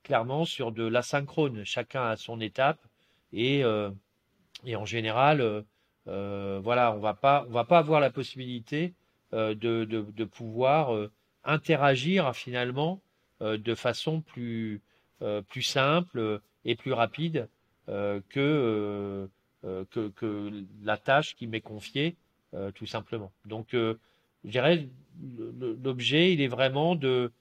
clairement 0.04 0.46
sur 0.46 0.72
de 0.72 0.84
l'asynchrone. 0.84 1.64
Chacun 1.64 2.04
a 2.04 2.18
son 2.18 2.42
étape 2.42 2.80
et 3.32 3.64
et 4.66 4.76
en 4.76 4.86
général, 4.86 5.64
voilà, 6.06 6.94
on 6.94 7.00
va 7.00 7.14
pas 7.14 7.46
on 7.48 7.52
va 7.52 7.64
pas 7.64 7.80
avoir 7.80 8.02
la 8.02 8.10
possibilité 8.10 8.94
de, 9.32 9.54
de, 9.86 10.24
pouvoir 10.26 10.92
interagir 11.46 12.36
finalement 12.36 13.02
de 13.40 13.76
façon 13.76 14.20
plus 14.20 14.82
plus 15.48 15.64
simple 15.64 16.42
et 16.66 16.76
plus 16.76 16.92
rapide 16.92 17.48
euh, 17.88 18.20
euh, 18.38 19.28
euh, 19.64 19.86
que, 19.92 20.10
que, 20.10 20.66
la 20.84 20.98
tâche 20.98 21.36
qui 21.36 21.48
m'est 21.48 21.62
confiée, 21.62 22.16
tout 22.76 22.86
simplement. 22.86 23.32
Donc, 23.46 23.68
je 23.72 23.98
dirais, 24.44 24.88
l'objet, 25.84 26.34
il 26.34 26.42
est 26.42 26.48
vraiment 26.48 26.96
de, 26.96 27.32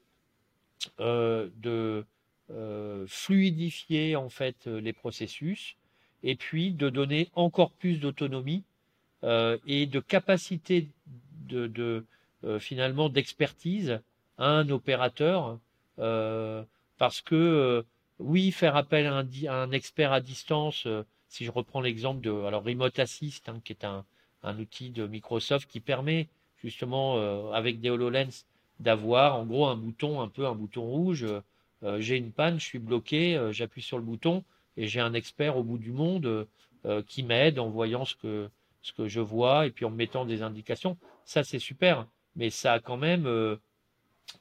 de 0.99 2.05
fluidifier 3.07 4.17
en 4.17 4.29
fait 4.29 4.67
les 4.67 4.93
processus 4.93 5.77
et 6.23 6.35
puis 6.37 6.73
de 6.73 6.89
donner 6.89 7.29
encore 7.35 7.71
plus 7.71 7.99
d'autonomie 7.99 8.65
et 9.23 9.87
de 9.87 10.01
capacité 10.01 10.89
de, 11.49 11.67
de 11.67 12.05
finalement 12.59 13.09
d'expertise 13.09 14.01
à 14.39 14.47
un 14.47 14.69
opérateur 14.71 15.59
parce 15.97 17.21
que 17.21 17.85
oui, 18.19 18.53
faire 18.53 18.77
appel 18.77 19.07
à 19.07 19.25
un, 19.53 19.71
expert 19.73 20.13
à 20.13 20.21
distance, 20.21 20.87
euh, 20.87 21.03
si 21.29 21.45
je 21.45 21.51
reprends 21.51 21.81
l'exemple 21.81 22.21
de 22.21 22.31
alors 22.31 22.65
Remote 22.65 22.99
Assist, 22.99 23.49
hein, 23.49 23.61
qui 23.65 23.73
est 23.73 23.85
un, 23.85 24.05
outil 24.59 24.91
de 24.91 25.07
Microsoft 25.07 25.69
qui 25.71 25.81
permet 25.81 26.29
justement 26.57 27.17
euh, 27.19 27.51
avec 27.53 27.81
des 27.81 27.91
HoloLens 27.91 28.47
d'avoir 28.81 29.37
en 29.37 29.45
gros 29.47 29.67
un 29.67 29.77
bouton, 29.77 30.21
un 30.21 30.29
peu 30.29 30.47
un 30.47 30.55
bouton 30.55 30.83
rouge. 30.83 31.25
Euh, 31.83 32.01
j'ai 32.01 32.17
une 32.17 32.33
panne, 32.33 32.59
je 32.59 32.65
suis 32.65 32.79
bloqué, 32.79 33.39
j'appuie 33.53 33.83
sur 33.83 33.99
le 33.99 34.05
bouton 34.05 34.45
et 34.77 34.87
j'ai 34.87 35.01
un 35.01 35.15
expert 35.15 35.57
au 35.57 35.63
bout 35.63 35.79
du 35.79 35.93
monde 35.93 36.47
qui 37.07 37.23
m'aide 37.23 37.59
en 37.59 37.69
voyant 37.69 38.05
ce 38.05 38.15
que, 38.15 38.51
ce 38.83 38.93
que 38.93 39.07
je 39.07 39.21
vois 39.21 39.67
et 39.67 39.71
puis 39.71 39.85
en 39.85 39.91
mettant 39.91 40.25
des 40.25 40.43
indications. 40.43 40.97
Ça, 41.25 41.45
c'est 41.45 41.59
super, 41.59 42.07
mais 42.37 42.51
ça 42.51 42.75
a 42.75 42.81
quand 42.81 42.97
même 42.97 43.27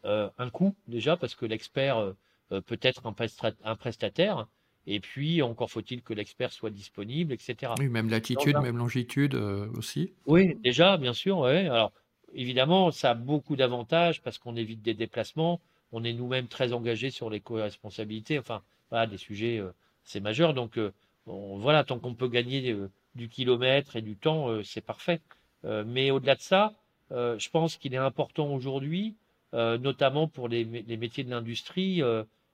un 0.03 0.49
coût 0.49 0.73
déjà 0.87 1.17
parce 1.17 1.35
que 1.35 1.45
l'expert 1.45 2.15
euh, 2.53 2.61
peut-être 2.61 3.03
un, 3.05 3.75
prestataire. 3.75 4.47
Et 4.85 4.99
puis, 4.99 5.41
encore 5.41 5.71
faut-il 5.71 6.01
que 6.01 6.13
l'expert 6.13 6.51
soit 6.51 6.69
disponible, 6.69 7.33
etc. 7.33 7.73
Oui, 7.79 7.87
même 7.87 8.09
latitude, 8.09 8.57
même 8.57 8.77
longitude 8.77 9.35
euh, 9.35 9.67
aussi. 9.77 10.11
Oui, 10.25 10.55
déjà, 10.55 10.97
bien 10.97 11.13
sûr. 11.13 11.39
Ouais. 11.39 11.67
Alors, 11.67 11.91
évidemment, 12.33 12.91
ça 12.91 13.11
a 13.11 13.13
beaucoup 13.13 13.55
d'avantages 13.55 14.21
parce 14.21 14.37
qu'on 14.37 14.55
évite 14.55 14.81
des 14.81 14.93
déplacements. 14.93 15.61
On 15.91 16.03
est 16.03 16.13
nous-mêmes 16.13 16.47
très 16.47 16.73
engagés 16.73 17.11
sur 17.11 17.29
les 17.29 17.39
co-responsabilités. 17.39 18.39
Enfin, 18.39 18.61
voilà, 18.89 19.07
des 19.07 19.17
sujets, 19.17 19.59
euh, 19.59 19.71
c'est 20.03 20.19
majeur. 20.19 20.53
Donc, 20.53 20.77
voilà, 21.25 21.85
tant 21.85 21.99
qu'on 21.99 22.15
peut 22.15 22.27
gagner 22.27 22.75
du 23.15 23.29
kilomètre 23.29 23.95
et 23.95 24.01
du 24.01 24.17
temps, 24.17 24.61
c'est 24.65 24.83
parfait. 24.83 25.21
mais 25.63 26.11
au-delà 26.11 26.35
de 26.35 26.41
ça, 26.41 26.73
je 27.11 27.49
pense 27.49 27.77
qu'il 27.77 27.93
est 27.93 27.97
important 27.97 28.53
aujourd'hui, 28.53 29.15
notamment 29.53 30.27
pour 30.27 30.49
les, 30.49 30.65
les 30.65 30.97
métiers 30.97 31.23
de 31.23 31.29
l'industrie, 31.29 32.01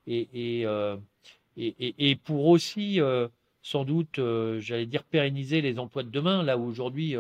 euh, 0.10 0.26
et, 0.34 0.66
et, 1.60 2.16
pour 2.16 2.48
aussi 2.48 3.02
euh, 3.02 3.28
sans 3.62 3.84
doute, 3.84 4.20
euh, 4.20 4.60
j'allais 4.60 4.86
dire, 4.86 5.04
pérenniser 5.04 5.62
les 5.62 5.80
emplois 5.80 6.04
de 6.04 6.10
demain, 6.10 6.44
là 6.44 6.58
où 6.58 6.64
aujourd'hui, 6.64 7.16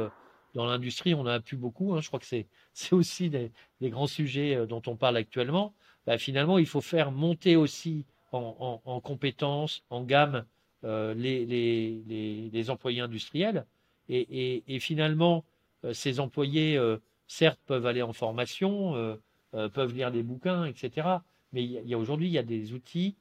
dans 0.53 0.65
l'industrie, 0.65 1.13
on 1.13 1.23
n'en 1.23 1.31
a 1.31 1.39
plus 1.39 1.57
beaucoup. 1.57 1.93
Hein. 1.93 2.01
je 2.01 2.07
crois 2.07 2.19
que 2.19 2.25
c'est, 2.25 2.47
aussi 2.91 3.29
des, 3.29 3.51
grands 3.81 4.07
sujets 4.07 4.65
dont 4.67 4.81
on 4.87 4.95
parle 4.95 5.17
actuellement. 5.17 5.73
Bah, 6.07 6.17
finalement, 6.17 6.57
il 6.57 6.65
faut 6.65 6.81
faire 6.81 7.11
monter 7.11 7.55
aussi 7.55 8.05
en, 8.31 8.55
en, 8.85 8.91
en 8.91 9.01
compétences, 9.01 9.83
en 9.89 10.03
gamme, 10.03 10.45
les, 10.83 12.69
employés 12.69 13.01
industriels. 13.01 13.65
Et, 14.07 14.63
et 14.67 14.79
finalement, 14.79 15.43
ces 15.91 16.19
employés, 16.19 16.79
certes, 17.27 17.59
peuvent 17.67 17.85
aller 17.85 18.01
en 18.01 18.13
formation, 18.13 19.17
peuvent 19.51 19.93
lire 19.93 20.11
des 20.11 20.23
bouquins, 20.23 20.65
etc 20.65 21.19
mais 21.53 21.63
il 21.63 21.87
y 21.87 21.93
a, 21.93 21.97
aujourd'hui, 21.97 22.27
il 22.27 22.33
y 22.33 22.37
a 22.37 22.43
des 22.43 22.73
outils 22.73 23.15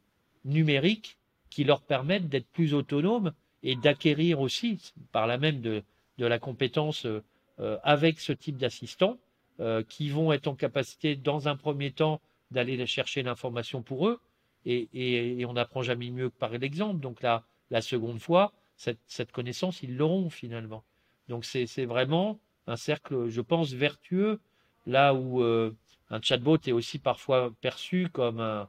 numériques 0.49 1.19
qui 1.51 1.65
leur 1.65 1.83
permettent 1.83 2.29
d'être 2.29 2.49
plus 2.49 2.75
autonomes 2.75 3.33
et 3.63 3.77
d'acquérir 3.77 4.41
aussi, 4.41 4.93
par 5.13 5.27
là 5.27 5.39
même, 5.39 5.61
de, 5.61 5.83
la 6.19 6.39
compétence 6.39 7.07
euh, 7.07 7.79
avec 7.83 8.21
ce 8.21 8.33
type 8.33 8.57
d'assistants, 8.57 9.19
euh, 9.61 9.83
qui 9.89 10.11
vont 10.11 10.33
être 10.33 10.49
en 10.49 10.55
capacité, 10.55 11.17
dans 11.17 11.49
un 11.49 11.57
premier 11.57 11.91
temps, 11.91 12.21
d'aller 12.51 12.85
chercher 12.87 13.23
l'information 13.23 13.83
pour 13.83 14.09
eux, 14.09 14.21
et, 14.65 15.45
on 15.47 15.53
n'apprend 15.55 15.83
jamais 15.83 16.11
mieux 16.11 16.31
que 16.31 16.37
par 16.37 16.51
l'exemple. 16.51 17.01
Donc 17.01 17.23
la 17.23 17.81
seconde 17.81 18.21
fois, 18.21 18.53
cette, 18.79 19.33
connaissance, 19.33 19.83
ils 19.83 19.97
l'auront 19.97 20.31
finalement. 20.31 20.85
Donc 21.29 21.45
c'est 21.45 21.85
vraiment 21.85 22.39
un 22.67 22.77
cercle, 22.77 23.29
je 23.29 23.41
pense, 23.41 23.73
vertueux, 23.73 24.41
là 24.87 25.15
où 25.15 25.43
euh, 25.43 25.75
un 26.11 26.21
chatbot 26.23 26.59
est 26.67 26.73
aussi 26.73 26.99
parfois 26.99 27.53
perçu 27.61 28.09
comme 28.13 28.41
un, 28.41 28.69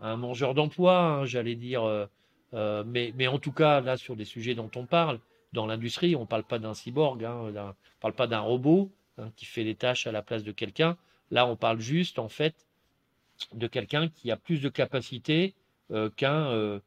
un, 0.00 0.16
mangeur 0.16 0.54
d'emploi, 0.54 0.98
hein, 0.98 1.24
j'allais 1.24 1.54
dire. 1.54 1.82
Euh, 1.82 2.06
euh, 2.54 2.82
mais, 2.86 3.12
mais, 3.16 3.26
en 3.26 3.38
tout 3.38 3.52
cas, 3.52 3.80
là, 3.80 3.96
sur 3.96 4.16
des 4.16 4.24
sujets 4.24 4.54
dont 4.54 4.70
on 4.76 4.86
parle, 4.86 5.18
dans 5.52 5.66
l'industrie, 5.66 6.16
on 6.16 6.20
ne 6.20 6.26
parle 6.26 6.44
pas 6.44 6.58
d'un 6.58 6.74
cyborg, 6.74 7.24
hein, 7.24 7.34
on 7.34 7.46
ne 7.50 7.72
parle 8.00 8.14
pas 8.14 8.26
d'un 8.26 8.40
robot 8.40 8.90
hein, 9.18 9.30
qui 9.36 9.44
fait 9.44 9.64
les 9.64 9.74
tâches 9.74 10.06
à 10.06 10.12
la 10.12 10.22
place 10.22 10.44
de 10.44 10.52
quelqu'un. 10.52 10.96
Là, 11.30 11.46
on 11.46 11.56
parle 11.56 11.80
juste, 11.80 12.18
en 12.18 12.28
fait, 12.28 12.54
de 13.52 13.66
quelqu'un 13.66 14.08
qui 14.08 14.30
a 14.30 14.36
plus 14.36 14.60
de 14.60 14.68
capacité 14.68 15.54
euh, 15.90 16.10
qu'un 16.10 16.80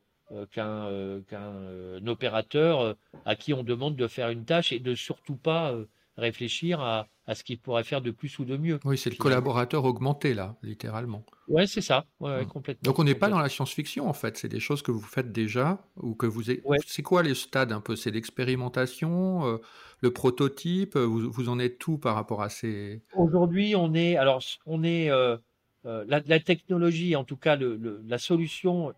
qu'un 0.53 2.07
opérateur 2.07 2.95
à 3.25 3.35
qui 3.35 3.53
on 3.53 3.63
demande 3.63 3.97
de 3.97 4.07
faire 4.07 4.29
une 4.29 4.45
tâche 4.45 4.71
et 4.71 4.79
de 4.79 4.95
surtout 4.95 5.35
pas 5.35 5.75
réfléchir 6.17 6.81
à, 6.81 7.07
ce 7.33 7.43
qu'il 7.43 7.59
pourrait 7.59 7.85
faire 7.85 8.01
de 8.01 8.11
plus 8.11 8.39
ou 8.39 8.45
de 8.45 8.57
mieux. 8.57 8.79
Oui, 8.83 8.97
c'est 8.97 9.09
le 9.09 9.15
collaborateur 9.15 9.85
augmenté, 9.85 10.33
là, 10.33 10.57
littéralement. 10.63 11.23
Oui, 11.47 11.65
c'est 11.67 11.81
ça, 11.81 12.05
ouais, 12.19 12.45
complètement. 12.45 12.81
Donc 12.83 12.99
on 12.99 13.05
n'est 13.05 13.15
pas 13.15 13.29
dans 13.29 13.39
la 13.39 13.47
science-fiction, 13.47 14.09
en 14.09 14.13
fait, 14.13 14.37
c'est 14.37 14.49
des 14.49 14.59
choses 14.59 14.81
que 14.81 14.91
vous 14.91 14.99
faites 14.99 15.31
déjà, 15.31 15.79
ou 15.97 16.13
que 16.13 16.25
vous... 16.25 16.43
C'est 16.85 17.03
quoi 17.03 17.23
les 17.23 17.35
stades 17.35 17.71
un 17.71 17.79
peu? 17.79 17.95
C'est 17.95 18.11
l'expérimentation, 18.11 19.45
euh, 19.45 19.57
le 20.01 20.11
prototype, 20.11 20.97
vous, 20.97 21.47
en 21.47 21.57
êtes 21.59 21.77
tout 21.77 21.97
par 21.97 22.15
rapport 22.15 22.41
à 22.41 22.49
ces... 22.49 23.01
Aujourd'hui, 23.13 23.75
on 23.75 23.93
est... 23.93 24.17
Alors, 24.17 24.41
on 24.65 24.83
est... 24.83 25.09
Euh, 25.09 25.37
euh, 25.85 26.03
la, 26.07 26.39
technologie, 26.39 27.15
en 27.15 27.23
tout 27.23 27.37
cas, 27.37 27.57
la 27.57 28.17
solution 28.17 28.93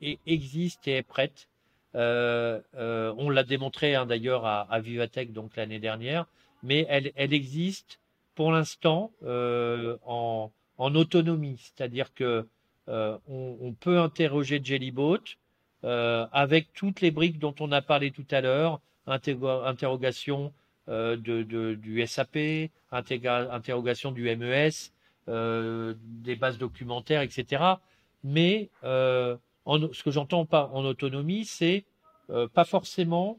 existe 0.00 0.88
et 0.88 0.96
est 0.96 1.02
prête. 1.02 1.48
on 1.94 3.30
l'a 3.30 3.44
démontré 3.44 3.94
hein, 3.94 4.06
d'ailleurs 4.06 4.46
à, 4.46 4.62
à, 4.62 4.80
Vivatech 4.80 5.32
donc 5.32 5.54
l'année 5.56 5.78
dernière 5.78 6.26
mais 6.64 6.86
elle, 6.88 7.12
elle 7.14 7.32
existe 7.32 8.00
pour 8.34 8.50
l'instant 8.50 9.12
euh, 9.22 9.96
en, 10.04 10.50
en, 10.78 10.94
autonomie, 10.96 11.58
c'est-à-dire 11.58 12.12
que 12.14 12.46
euh, 12.88 13.16
on, 13.28 13.56
on, 13.60 13.72
peut 13.72 14.00
interroger 14.00 14.60
Jellybot 14.62 15.20
euh, 15.84 16.26
avec 16.32 16.72
toutes 16.72 17.02
les 17.02 17.10
briques 17.10 17.38
dont 17.38 17.54
on 17.60 17.70
a 17.70 17.82
parlé 17.82 18.10
tout 18.10 18.26
à 18.30 18.40
l'heure, 18.40 18.80
interrogation 19.06 20.52
euh, 20.88 21.16
de, 21.16 21.42
de, 21.42 21.74
du 21.74 22.04
SAP, 22.06 22.70
interrogation 22.90 24.10
du 24.10 24.24
MES, 24.34 24.70
euh, 25.28 25.94
des 26.00 26.36
bases 26.36 26.56
documentaires, 26.56 27.20
etc. 27.20 27.62
Mais 28.24 28.70
en, 28.82 29.92
ce 29.92 30.02
que 30.02 30.10
j'entends 30.10 30.46
pas 30.46 30.70
en 30.72 30.84
autonomie, 30.84 31.44
c'est 31.44 31.84
pas 32.54 32.64
forcément 32.64 33.38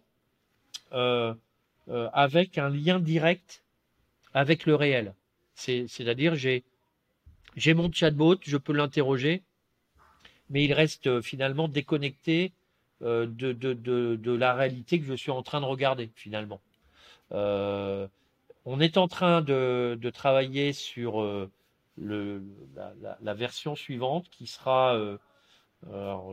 euh, 1.88 2.10
avec 2.14 2.58
un 2.58 2.70
lien 2.70 3.00
direct 3.00 3.64
avec 4.34 4.66
le 4.66 4.74
réel. 4.74 5.14
C'est-à-dire, 5.54 6.36
j'ai 6.36 6.64
j'ai 7.56 7.74
mon 7.74 7.92
chatbot, 7.92 8.38
je 8.42 8.58
peux 8.58 8.74
l'interroger, 8.74 9.44
mais 10.50 10.66
il 10.66 10.74
reste 10.74 11.08
euh, 11.08 11.22
finalement 11.22 11.68
déconnecté 11.68 12.54
euh, 13.04 13.28
de, 13.28 14.32
la 14.32 14.56
réalité 14.56 15.00
que 15.00 15.06
je 15.06 15.14
suis 15.14 15.32
en 15.32 15.44
train 15.44 15.62
de 15.62 15.66
regarder 15.66 16.10
finalement. 16.16 16.60
On 17.32 18.80
est 18.80 18.98
en 18.98 19.08
train 19.08 19.42
de, 19.42 20.12
travailler 20.12 20.74
sur 20.74 21.22
la, 21.98 23.34
version 23.36 23.76
suivante 23.76 24.28
qui 24.32 24.48
sera, 24.48 25.00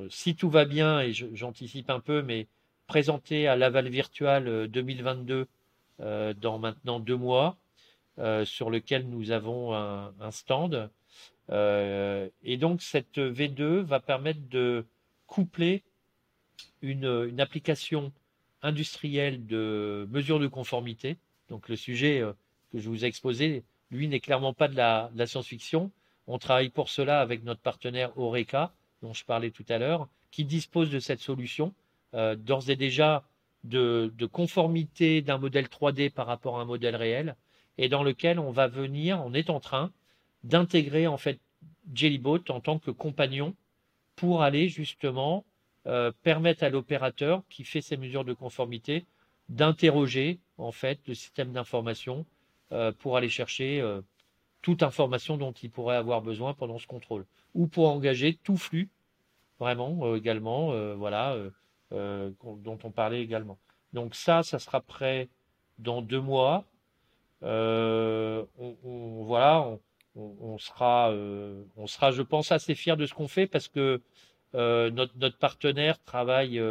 si 0.09 0.35
tout 0.35 0.49
va 0.49 0.65
bien, 0.65 1.01
et 1.01 1.13
j'anticipe 1.13 1.91
un 1.91 2.01
peu, 2.01 2.23
mais 2.23 2.49
présenté 2.93 3.49
à 3.49 3.57
Laval 3.57 3.89
Virtual 3.89 4.69
2022 4.69 5.35
euh, 5.35 5.47
euh, 6.01 6.35
dans 6.35 6.59
maintenant 6.59 7.01
deux 7.01 7.17
mois, 7.17 7.57
euh, 8.19 8.45
sur 8.45 8.69
lequel 8.69 9.09
nous 9.09 9.31
avons 9.31 9.75
un, 9.75 10.31
stand. 10.31 10.91
et 11.49 12.57
donc 12.59 12.83
cette 12.83 13.17
V2 13.17 13.81
va 13.81 13.99
permettre 13.99 14.47
de 14.51 14.85
coupler 15.27 15.83
une, 16.83 17.41
application 17.41 18.13
industrielle 18.61 19.47
de 19.47 20.07
mesure 20.11 20.39
de 20.39 20.47
conformité. 20.47 21.17
Donc 21.49 21.71
le 21.71 21.77
sujet 21.77 22.23
que 22.73 22.79
je 22.79 22.91
vous 22.91 23.07
ai 23.07 23.09
exposé, 23.09 23.65
lui, 23.91 24.07
n'est 24.07 24.21
clairement 24.21 24.53
pas 24.53 24.69
de 24.69 24.77
la, 24.77 25.11
la 25.15 25.27
science-fiction. 25.27 25.91
On 26.27 26.39
travaille 26.39 26.69
pour 26.69 26.91
cela 26.91 27.23
avec 27.23 27.43
notre 27.43 27.63
partenaire 27.63 28.13
Oreca, 28.19 28.75
dont 29.01 29.15
je 29.15 29.25
parlais 29.25 29.51
tout 29.51 29.65
à 29.71 29.79
l'heure, 29.79 30.09
qui 30.31 30.45
dispose 30.45 30.91
de 30.91 31.01
cette 31.01 31.21
solution, 31.21 31.73
euh, 32.15 32.37
d'ores 32.37 32.71
et 32.71 32.77
déjà 32.77 33.25
de, 33.65 34.13
de 34.17 34.27
conformité 34.27 35.23
d'un 35.23 35.39
modèle 35.39 35.67
3D 35.67 36.11
par 36.11 36.27
rapport 36.27 36.59
à 36.59 36.63
un 36.63 36.65
modèle 36.65 36.97
réel, 36.97 37.37
et 37.79 37.89
dans 37.89 38.03
lequel 38.03 38.39
on 38.39 38.51
va 38.51 38.69
venir, 38.69 39.23
on 39.25 39.35
est 39.35 39.51
en 39.51 39.61
train 39.61 39.93
d'intégrer 40.45 41.07
en 41.07 41.17
fait 41.17 41.41
Jellybot 41.95 42.41
en 42.49 42.61
tant 42.61 42.79
que 42.79 42.91
compagnon 42.91 43.55
pour 44.17 44.43
aller 44.43 44.69
justement 44.69 45.45
euh, 45.87 46.13
permettre 46.23 46.65
à 46.65 46.69
l'opérateur 46.69 47.43
qui 47.49 47.65
fait 47.65 47.81
ces 47.81 47.97
mesures 47.97 48.25
de 48.25 48.35
conformité 48.35 49.05
d'interroger 49.49 50.39
en 50.59 50.73
fait 50.73 51.01
le 51.07 51.15
système 51.15 51.53
d'information 51.53 52.25
euh, 52.73 52.93
pour 52.93 53.17
aller 53.17 53.29
chercher 53.29 53.81
euh, 53.81 54.01
toute 54.63 54.83
information 54.83 55.37
dont 55.37 55.53
il 55.53 55.71
pourrait 55.71 55.97
avoir 55.97 56.23
besoin 56.23 56.55
pendant 56.55 56.79
ce 56.79 56.87
contrôle. 56.87 57.27
Ou 57.55 57.67
pour 57.67 57.89
engager 57.89 58.39
tout 58.45 58.57
flux 58.57 58.89
vraiment 59.59 59.99
euh, 60.03 60.17
également, 60.17 60.73
euh, 60.73 60.95
voilà, 60.95 61.37
euh, 61.93 62.31
dont 62.43 62.79
on 62.85 62.91
parlait 62.91 63.23
également. 63.23 63.59
Donc 63.93 64.15
ça, 64.15 64.43
ça 64.43 64.59
sera 64.59 64.81
prêt 64.81 65.29
dans 65.79 66.03
deux 66.03 66.21
mois. 66.21 66.65
On, 67.43 68.47
voilà, 69.25 69.67
on, 70.15 70.59
sera, 70.59 71.13
on 71.13 71.87
sera, 71.87 72.13
je 72.13 72.23
pense, 72.23 72.53
assez 72.53 72.75
fier 72.75 72.97
de 72.97 73.05
ce 73.07 73.15
qu'on 73.15 73.29
fait 73.29 73.47
parce 73.47 73.69
que 73.69 74.01
notre, 74.55 75.39
partenaire 75.39 76.03
travaille 76.05 76.63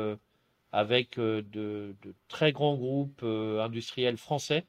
avec 0.72 1.20
de, 1.20 1.94
très 2.30 2.54
grands 2.54 2.78
groupes 2.78 3.24
industriels 3.24 4.18
français. 4.18 4.66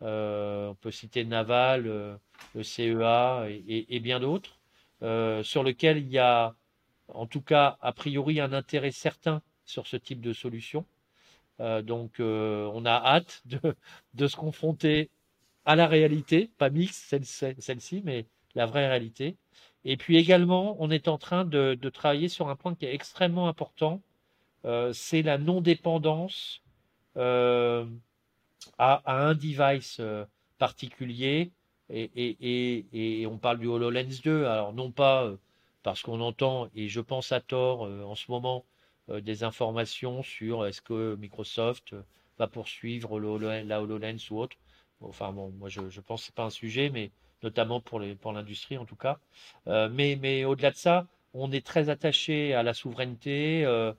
on 0.00 0.76
peut 0.80 0.90
citer 0.90 1.24
Naval, 1.24 2.18
le 2.54 2.62
CEA 2.62 3.44
et, 3.50 3.62
et, 3.68 3.96
et 3.96 4.00
bien 4.00 4.20
d'autres, 4.20 4.58
sur 5.00 5.62
lequel 5.62 5.98
il 5.98 6.08
y 6.08 6.18
a 6.18 6.54
en 7.14 7.26
tout 7.26 7.42
cas, 7.42 7.76
a 7.80 7.92
priori, 7.92 8.40
un 8.40 8.52
intérêt 8.52 8.90
certain 8.90 9.42
sur 9.64 9.86
ce 9.86 9.96
type 9.96 10.20
de 10.20 10.32
solution. 10.32 10.84
Euh, 11.60 11.82
donc, 11.82 12.20
euh, 12.20 12.70
on 12.74 12.84
a 12.84 12.92
hâte 12.92 13.42
de, 13.46 13.60
de, 14.14 14.26
se 14.26 14.36
confronter 14.36 15.10
à 15.64 15.76
la 15.76 15.86
réalité, 15.86 16.50
pas 16.58 16.70
mixte 16.70 17.16
celle-ci, 17.24 18.02
mais 18.04 18.26
la 18.54 18.66
vraie 18.66 18.88
réalité. 18.88 19.36
Et 19.84 19.96
puis 19.96 20.16
également, 20.16 20.76
on 20.80 20.90
est 20.90 21.08
en 21.08 21.18
train 21.18 21.44
de, 21.44 21.78
de 21.80 21.88
travailler 21.90 22.28
sur 22.28 22.48
un 22.48 22.56
point 22.56 22.74
qui 22.74 22.86
est 22.86 22.94
extrêmement 22.94 23.48
important, 23.48 24.02
euh, 24.64 24.92
c'est 24.92 25.22
la 25.22 25.38
non-dépendance 25.38 26.62
à, 27.16 27.84
un 28.78 29.34
device 29.34 30.00
particulier. 30.58 31.52
Et, 31.90 32.10
et, 32.16 32.36
et, 32.40 33.20
et, 33.22 33.26
on 33.26 33.38
parle 33.38 33.58
du 33.58 33.66
HoloLens 33.66 34.22
2, 34.24 34.46
alors 34.46 34.72
non 34.72 34.90
pas 34.90 35.30
parce 35.82 36.02
qu'on 36.02 36.20
entend, 36.20 36.68
et 36.74 36.88
je 36.88 37.00
pense 37.00 37.32
à 37.32 37.40
tort 37.40 37.82
en 37.82 38.14
ce 38.14 38.30
moment, 38.30 38.64
des 39.08 39.44
informations 39.44 40.22
sur 40.22 40.66
est-ce 40.66 40.80
que 40.80 41.16
Microsoft 41.16 41.92
euh, 41.92 42.02
va 42.38 42.46
poursuivre 42.46 43.18
la 43.20 43.82
HoloLens 43.82 44.30
ou 44.30 44.38
autre. 44.40 44.56
Enfin 45.00 45.32
bon, 45.32 45.50
moi 45.58 45.68
je, 45.68 45.80
pense 46.00 46.22
que 46.22 46.26
ce 46.28 46.32
pas 46.32 46.44
un 46.44 46.50
sujet, 46.50 46.90
mais 46.90 47.10
notamment 47.42 47.80
pour 47.80 48.00
l'industrie 48.00 48.76
pour 48.76 48.82
en 48.82 48.86
tout 48.86 48.96
cas. 48.96 49.18
Euh, 49.66 49.88
mais 49.90 50.16
mais 50.20 50.44
au-delà 50.44 50.70
de 50.70 50.76
ça, 50.76 51.06
on 51.34 51.50
est 51.52 51.64
très 51.66 51.88
attaché 51.88 52.54
à 52.54 52.62
la 52.62 52.74
souveraineté, 52.74 53.64
euh, 53.64 53.92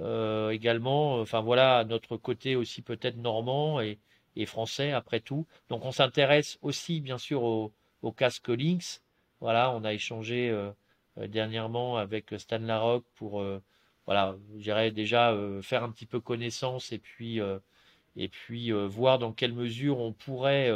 euh, 0.00 0.50
également, 0.50 1.20
enfin 1.20 1.40
voilà, 1.40 1.78
à 1.78 1.84
notre 1.84 2.16
côté 2.16 2.56
aussi 2.56 2.82
peut-être 2.82 3.16
normand 3.16 3.80
et, 3.80 3.98
français 4.46 4.92
après 4.92 5.20
tout. 5.20 5.46
Donc 5.68 5.84
on 5.84 5.92
s'intéresse 5.92 6.58
aussi 6.62 7.00
bien 7.02 7.18
sûr 7.18 7.42
au, 7.42 7.72
au, 8.02 8.12
casque 8.12 8.48
Lynx. 8.48 9.02
Voilà, 9.40 9.70
on 9.72 9.84
a 9.84 9.92
échangé 9.92 10.50
euh, 11.18 11.26
dernièrement 11.28 11.96
avec 11.96 12.34
Stan 12.38 12.58
Larocque 12.58 13.04
pour 13.16 13.40
euh, 13.40 13.62
voilà, 14.06 14.36
j'irais 14.58 14.90
déjà 14.90 15.32
euh, 15.32 15.62
faire 15.62 15.84
un 15.84 15.90
petit 15.90 16.06
peu 16.06 16.20
connaissance 16.20 16.92
et 16.92 16.98
puis 16.98 17.40
et 18.16 18.28
puis 18.28 18.72
voir 18.72 19.18
dans 19.18 19.32
quelle 19.32 19.52
mesure 19.52 19.98
on 19.98 20.12
pourrait 20.12 20.70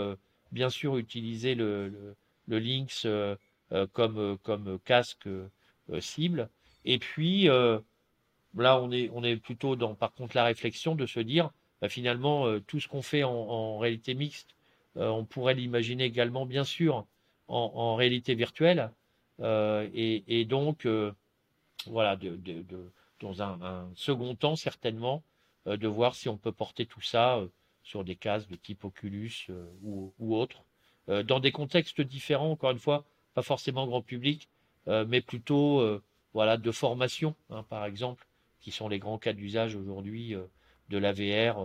bien 0.53 0.71
sûr 0.71 0.97
utiliser 0.99 1.55
le, 1.55 2.15
le, 2.49 2.59
Lynx 2.59 3.07
comme 3.93 4.39
comme 4.43 4.79
casque 4.85 5.29
cible. 6.01 6.49
Et 6.85 6.99
puis 6.99 7.45
là, 7.45 8.81
on 8.81 8.91
est 8.93 9.11
on 9.13 9.25
est 9.25 9.37
plutôt 9.37 9.77
dans 9.77 9.95
par 9.95 10.13
contre 10.15 10.37
la 10.37 10.45
réflexion 10.45 10.95
de 10.95 11.07
se 11.07 11.21
dire 11.21 11.51
bah, 11.81 11.89
finalement 11.89 12.61
tout 12.61 12.79
ce 12.81 12.89
qu'on 12.89 13.03
fait 13.03 13.25
en, 13.25 13.79
réalité 13.79 14.15
mixte, 14.15 14.55
on 14.95 15.25
pourrait 15.25 15.55
l'imaginer 15.55 16.05
également 16.05 16.47
bien 16.47 16.65
sûr 16.65 17.05
en, 17.49 17.97
réalité 17.97 18.35
virtuelle 18.35 18.91
euh, 19.41 19.89
et, 19.95 20.45
donc, 20.45 20.87
euh, 20.87 21.13
voilà, 21.87 22.17
dans 23.21 23.43
un, 23.43 23.91
second 23.95 24.35
temps, 24.35 24.57
certainement, 24.57 25.23
euh, 25.67 25.77
de 25.77 25.89
voir 25.89 26.15
si 26.15 26.29
on 26.29 26.37
peut 26.37 26.53
porter 26.53 26.87
tout 26.87 27.01
ça 27.01 27.41
sur 27.83 28.05
des 28.05 28.17
cases 28.17 28.49
de 28.49 28.57
type 28.57 28.85
Oculus 28.85 29.49
ou, 29.83 30.13
ou 30.19 30.37
autre, 30.37 30.65
dans 31.07 31.39
des 31.39 31.53
contextes 31.53 32.01
différents, 32.01 32.51
encore 32.51 32.71
une 32.71 32.79
fois, 32.79 33.05
pas 33.35 33.43
forcément 33.43 33.87
grand 33.87 34.01
public, 34.01 34.49
mais 34.87 35.21
plutôt 35.21 36.01
voilà, 36.33 36.57
de 36.57 36.71
formation, 36.71 37.35
hein, 37.51 37.63
par 37.69 37.85
exemple, 37.85 38.27
qui 38.61 38.71
sont 38.71 38.89
les 38.89 38.99
grands 38.99 39.19
cas 39.19 39.35
d'usage 39.35 39.77
aujourd'hui 39.77 40.35
de 40.89 40.97
la 40.97 41.13
VR 41.13 41.59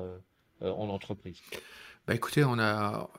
en 0.60 0.90
entreprise. 0.90 1.42
Bah 2.06 2.16
écoutez, 2.16 2.44
on 2.44 2.60
a, 2.60 3.10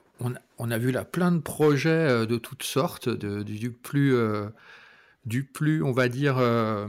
on, 0.57 0.71
a 0.71 0.77
vu 0.77 0.91
là 0.91 1.05
plein 1.05 1.31
de 1.31 1.39
projets 1.39 1.89
euh, 1.89 2.25
de 2.25 2.37
toutes 2.37 2.63
sortes, 2.63 3.09
du, 3.09 3.71
plus, 3.71 4.13
euh, 4.15 4.49
du 5.25 5.45
plus, 5.45 5.83
on 5.83 5.91
va 5.91 6.09
dire, 6.09 6.37
euh, 6.37 6.87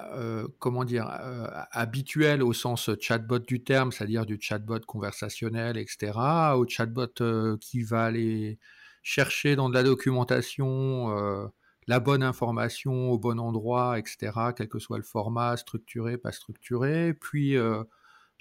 euh 0.00 0.46
comment 0.58 0.84
dire, 0.84 1.08
euh, 1.22 1.46
habituel 1.70 2.42
au 2.42 2.52
sens 2.52 2.90
chatbot 3.00 3.38
du 3.40 3.64
terme, 3.64 3.92
c'est-à-dire 3.92 4.26
du 4.26 4.38
chatbot 4.40 4.80
conversationnel, 4.80 5.78
etc., 5.78 6.12
au 6.54 6.66
chatbot 6.68 7.58
qui 7.60 7.82
va 7.82 8.04
aller 8.04 8.58
chercher 9.02 9.56
dans 9.56 9.68
de 9.68 9.74
la 9.74 9.82
documentation 9.82 11.50
la 11.88 11.98
bonne 11.98 12.22
information 12.22 13.10
au 13.10 13.18
bon 13.18 13.40
endroit, 13.40 13.98
etc., 13.98 14.32
quel 14.56 14.68
que 14.68 14.78
soit 14.78 14.98
le 14.98 15.04
format, 15.04 15.56
structuré, 15.56 16.18
pas 16.18 16.32
structuré, 16.32 17.14
puis 17.14 17.56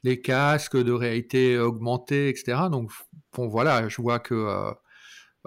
les 0.03 0.21
casques 0.21 0.77
de 0.77 0.91
réalité 0.91 1.59
augmentée, 1.59 2.29
etc. 2.29 2.69
Donc, 2.71 2.91
bon, 3.33 3.47
voilà, 3.47 3.87
je 3.87 4.01
vois 4.01 4.19
que 4.19 4.33
euh, 4.33 4.71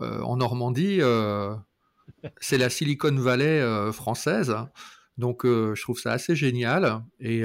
euh, 0.01 0.21
en 0.23 0.37
Normandie, 0.37 0.99
euh, 1.01 1.55
c'est 2.41 2.59
la 2.59 2.71
Silicon 2.71 3.15
Valley 3.15 3.61
euh, 3.61 3.93
française. 3.93 4.55
Donc, 5.17 5.45
euh, 5.45 5.75
je 5.75 5.83
trouve 5.83 5.99
ça 5.99 6.13
assez 6.13 6.35
génial. 6.35 7.05
Et, 7.21 7.39
et, 7.39 7.43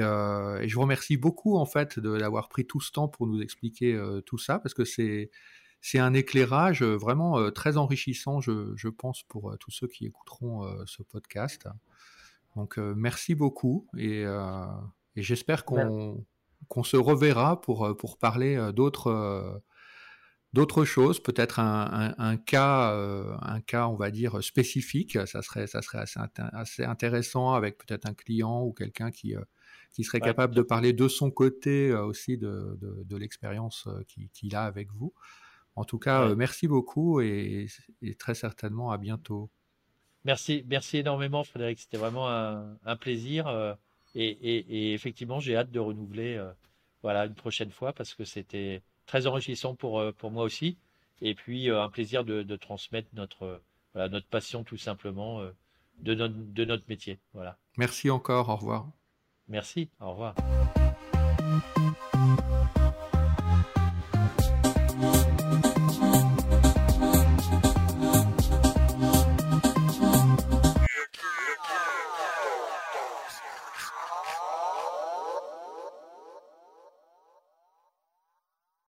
je 0.68 0.74
vous 0.74 0.80
remercie 0.80 1.16
beaucoup, 1.16 1.56
en 1.56 1.66
fait, 1.66 1.98
d'avoir 1.98 2.48
pris 2.48 2.66
tout 2.66 2.80
ce 2.80 2.90
temps 2.90 3.08
pour 3.08 3.26
nous 3.26 3.40
expliquer 3.40 3.98
tout 4.26 4.38
ça, 4.38 4.58
parce 4.58 4.74
que 4.74 4.84
c'est. 4.84 5.30
C'est 5.82 5.98
un 5.98 6.12
éclairage 6.12 6.82
vraiment 6.82 7.50
très 7.52 7.78
enrichissant, 7.78 8.42
je, 8.42 8.74
je 8.76 8.88
pense, 8.88 9.22
pour 9.22 9.56
tous 9.58 9.70
ceux 9.70 9.86
qui 9.86 10.04
écouteront 10.04 10.70
ce 10.84 11.02
podcast. 11.02 11.68
Donc, 12.54 12.76
merci 12.76 13.34
beaucoup 13.34 13.86
et, 13.96 14.24
et 15.16 15.22
j'espère 15.22 15.64
qu'on 15.64 16.22
qu'on 16.68 16.82
se 16.82 16.96
reverra 16.96 17.60
pour, 17.60 17.84
euh, 17.86 17.94
pour 17.94 18.18
parler 18.18 18.56
euh, 18.56 18.72
d'autres 18.72 19.08
euh, 19.08 19.58
d'autres 20.52 20.84
choses, 20.84 21.22
peut-être 21.22 21.60
un, 21.60 21.88
un, 21.92 22.14
un, 22.18 22.36
cas, 22.36 22.92
euh, 22.92 23.36
un 23.42 23.60
cas, 23.60 23.86
on 23.86 23.94
va 23.94 24.10
dire 24.10 24.42
spécifique. 24.42 25.18
Ça 25.26 25.42
serait, 25.42 25.66
ça 25.66 25.82
serait 25.82 25.98
assez, 25.98 26.20
assez 26.36 26.84
intéressant 26.84 27.54
avec 27.54 27.78
peut-être 27.78 28.06
un 28.06 28.14
client 28.14 28.62
ou 28.62 28.72
quelqu'un 28.72 29.10
qui, 29.10 29.36
euh, 29.36 29.42
qui 29.92 30.04
serait 30.04 30.20
ouais, 30.20 30.28
capable 30.28 30.54
de 30.54 30.62
parler 30.62 30.92
de 30.92 31.08
son 31.08 31.30
côté 31.30 31.90
euh, 31.90 32.04
aussi 32.04 32.36
de, 32.36 32.76
de, 32.80 33.02
de 33.04 33.16
l'expérience 33.16 33.88
qu'il 34.08 34.28
qui 34.30 34.54
a 34.54 34.64
avec 34.64 34.92
vous. 34.92 35.12
En 35.76 35.84
tout 35.84 35.98
cas, 35.98 36.28
ouais. 36.28 36.34
merci 36.34 36.66
beaucoup 36.66 37.20
et, 37.20 37.66
et, 38.02 38.14
très 38.16 38.34
certainement 38.34 38.90
à 38.90 38.98
bientôt. 38.98 39.50
Merci, 40.24 40.64
merci 40.68 40.98
énormément, 40.98 41.44
Frédéric. 41.44 41.78
C'était 41.78 41.96
vraiment 41.96 42.28
un, 42.28 42.76
un 42.84 42.96
plaisir. 42.96 43.48
Et, 44.14 44.26
et, 44.26 44.58
et 44.58 44.94
effectivement, 44.94 45.38
j'ai 45.38 45.56
hâte 45.56 45.70
de 45.70 45.78
renouveler 45.78 46.44
voilà, 47.02 47.24
une 47.24 47.34
prochaine 47.34 47.70
fois 47.70 47.92
parce 47.92 48.14
que 48.14 48.24
c'était 48.24 48.82
très 49.10 49.26
enrichissant 49.26 49.74
pour, 49.74 49.98
euh, 49.98 50.12
pour 50.12 50.30
moi 50.30 50.44
aussi. 50.44 50.78
Et 51.20 51.34
puis, 51.34 51.68
euh, 51.68 51.82
un 51.82 51.88
plaisir 51.88 52.24
de, 52.24 52.44
de 52.44 52.56
transmettre 52.56 53.08
notre, 53.14 53.60
voilà, 53.92 54.08
notre 54.08 54.28
passion 54.28 54.62
tout 54.62 54.76
simplement 54.76 55.42
de, 55.98 56.14
no 56.14 56.28
de 56.28 56.64
notre 56.64 56.84
métier. 56.88 57.18
Voilà. 57.34 57.58
Merci 57.76 58.08
encore. 58.08 58.48
Au 58.48 58.56
revoir. 58.56 58.86
Merci. 59.48 59.90
Au 60.00 60.12
revoir. 60.12 60.34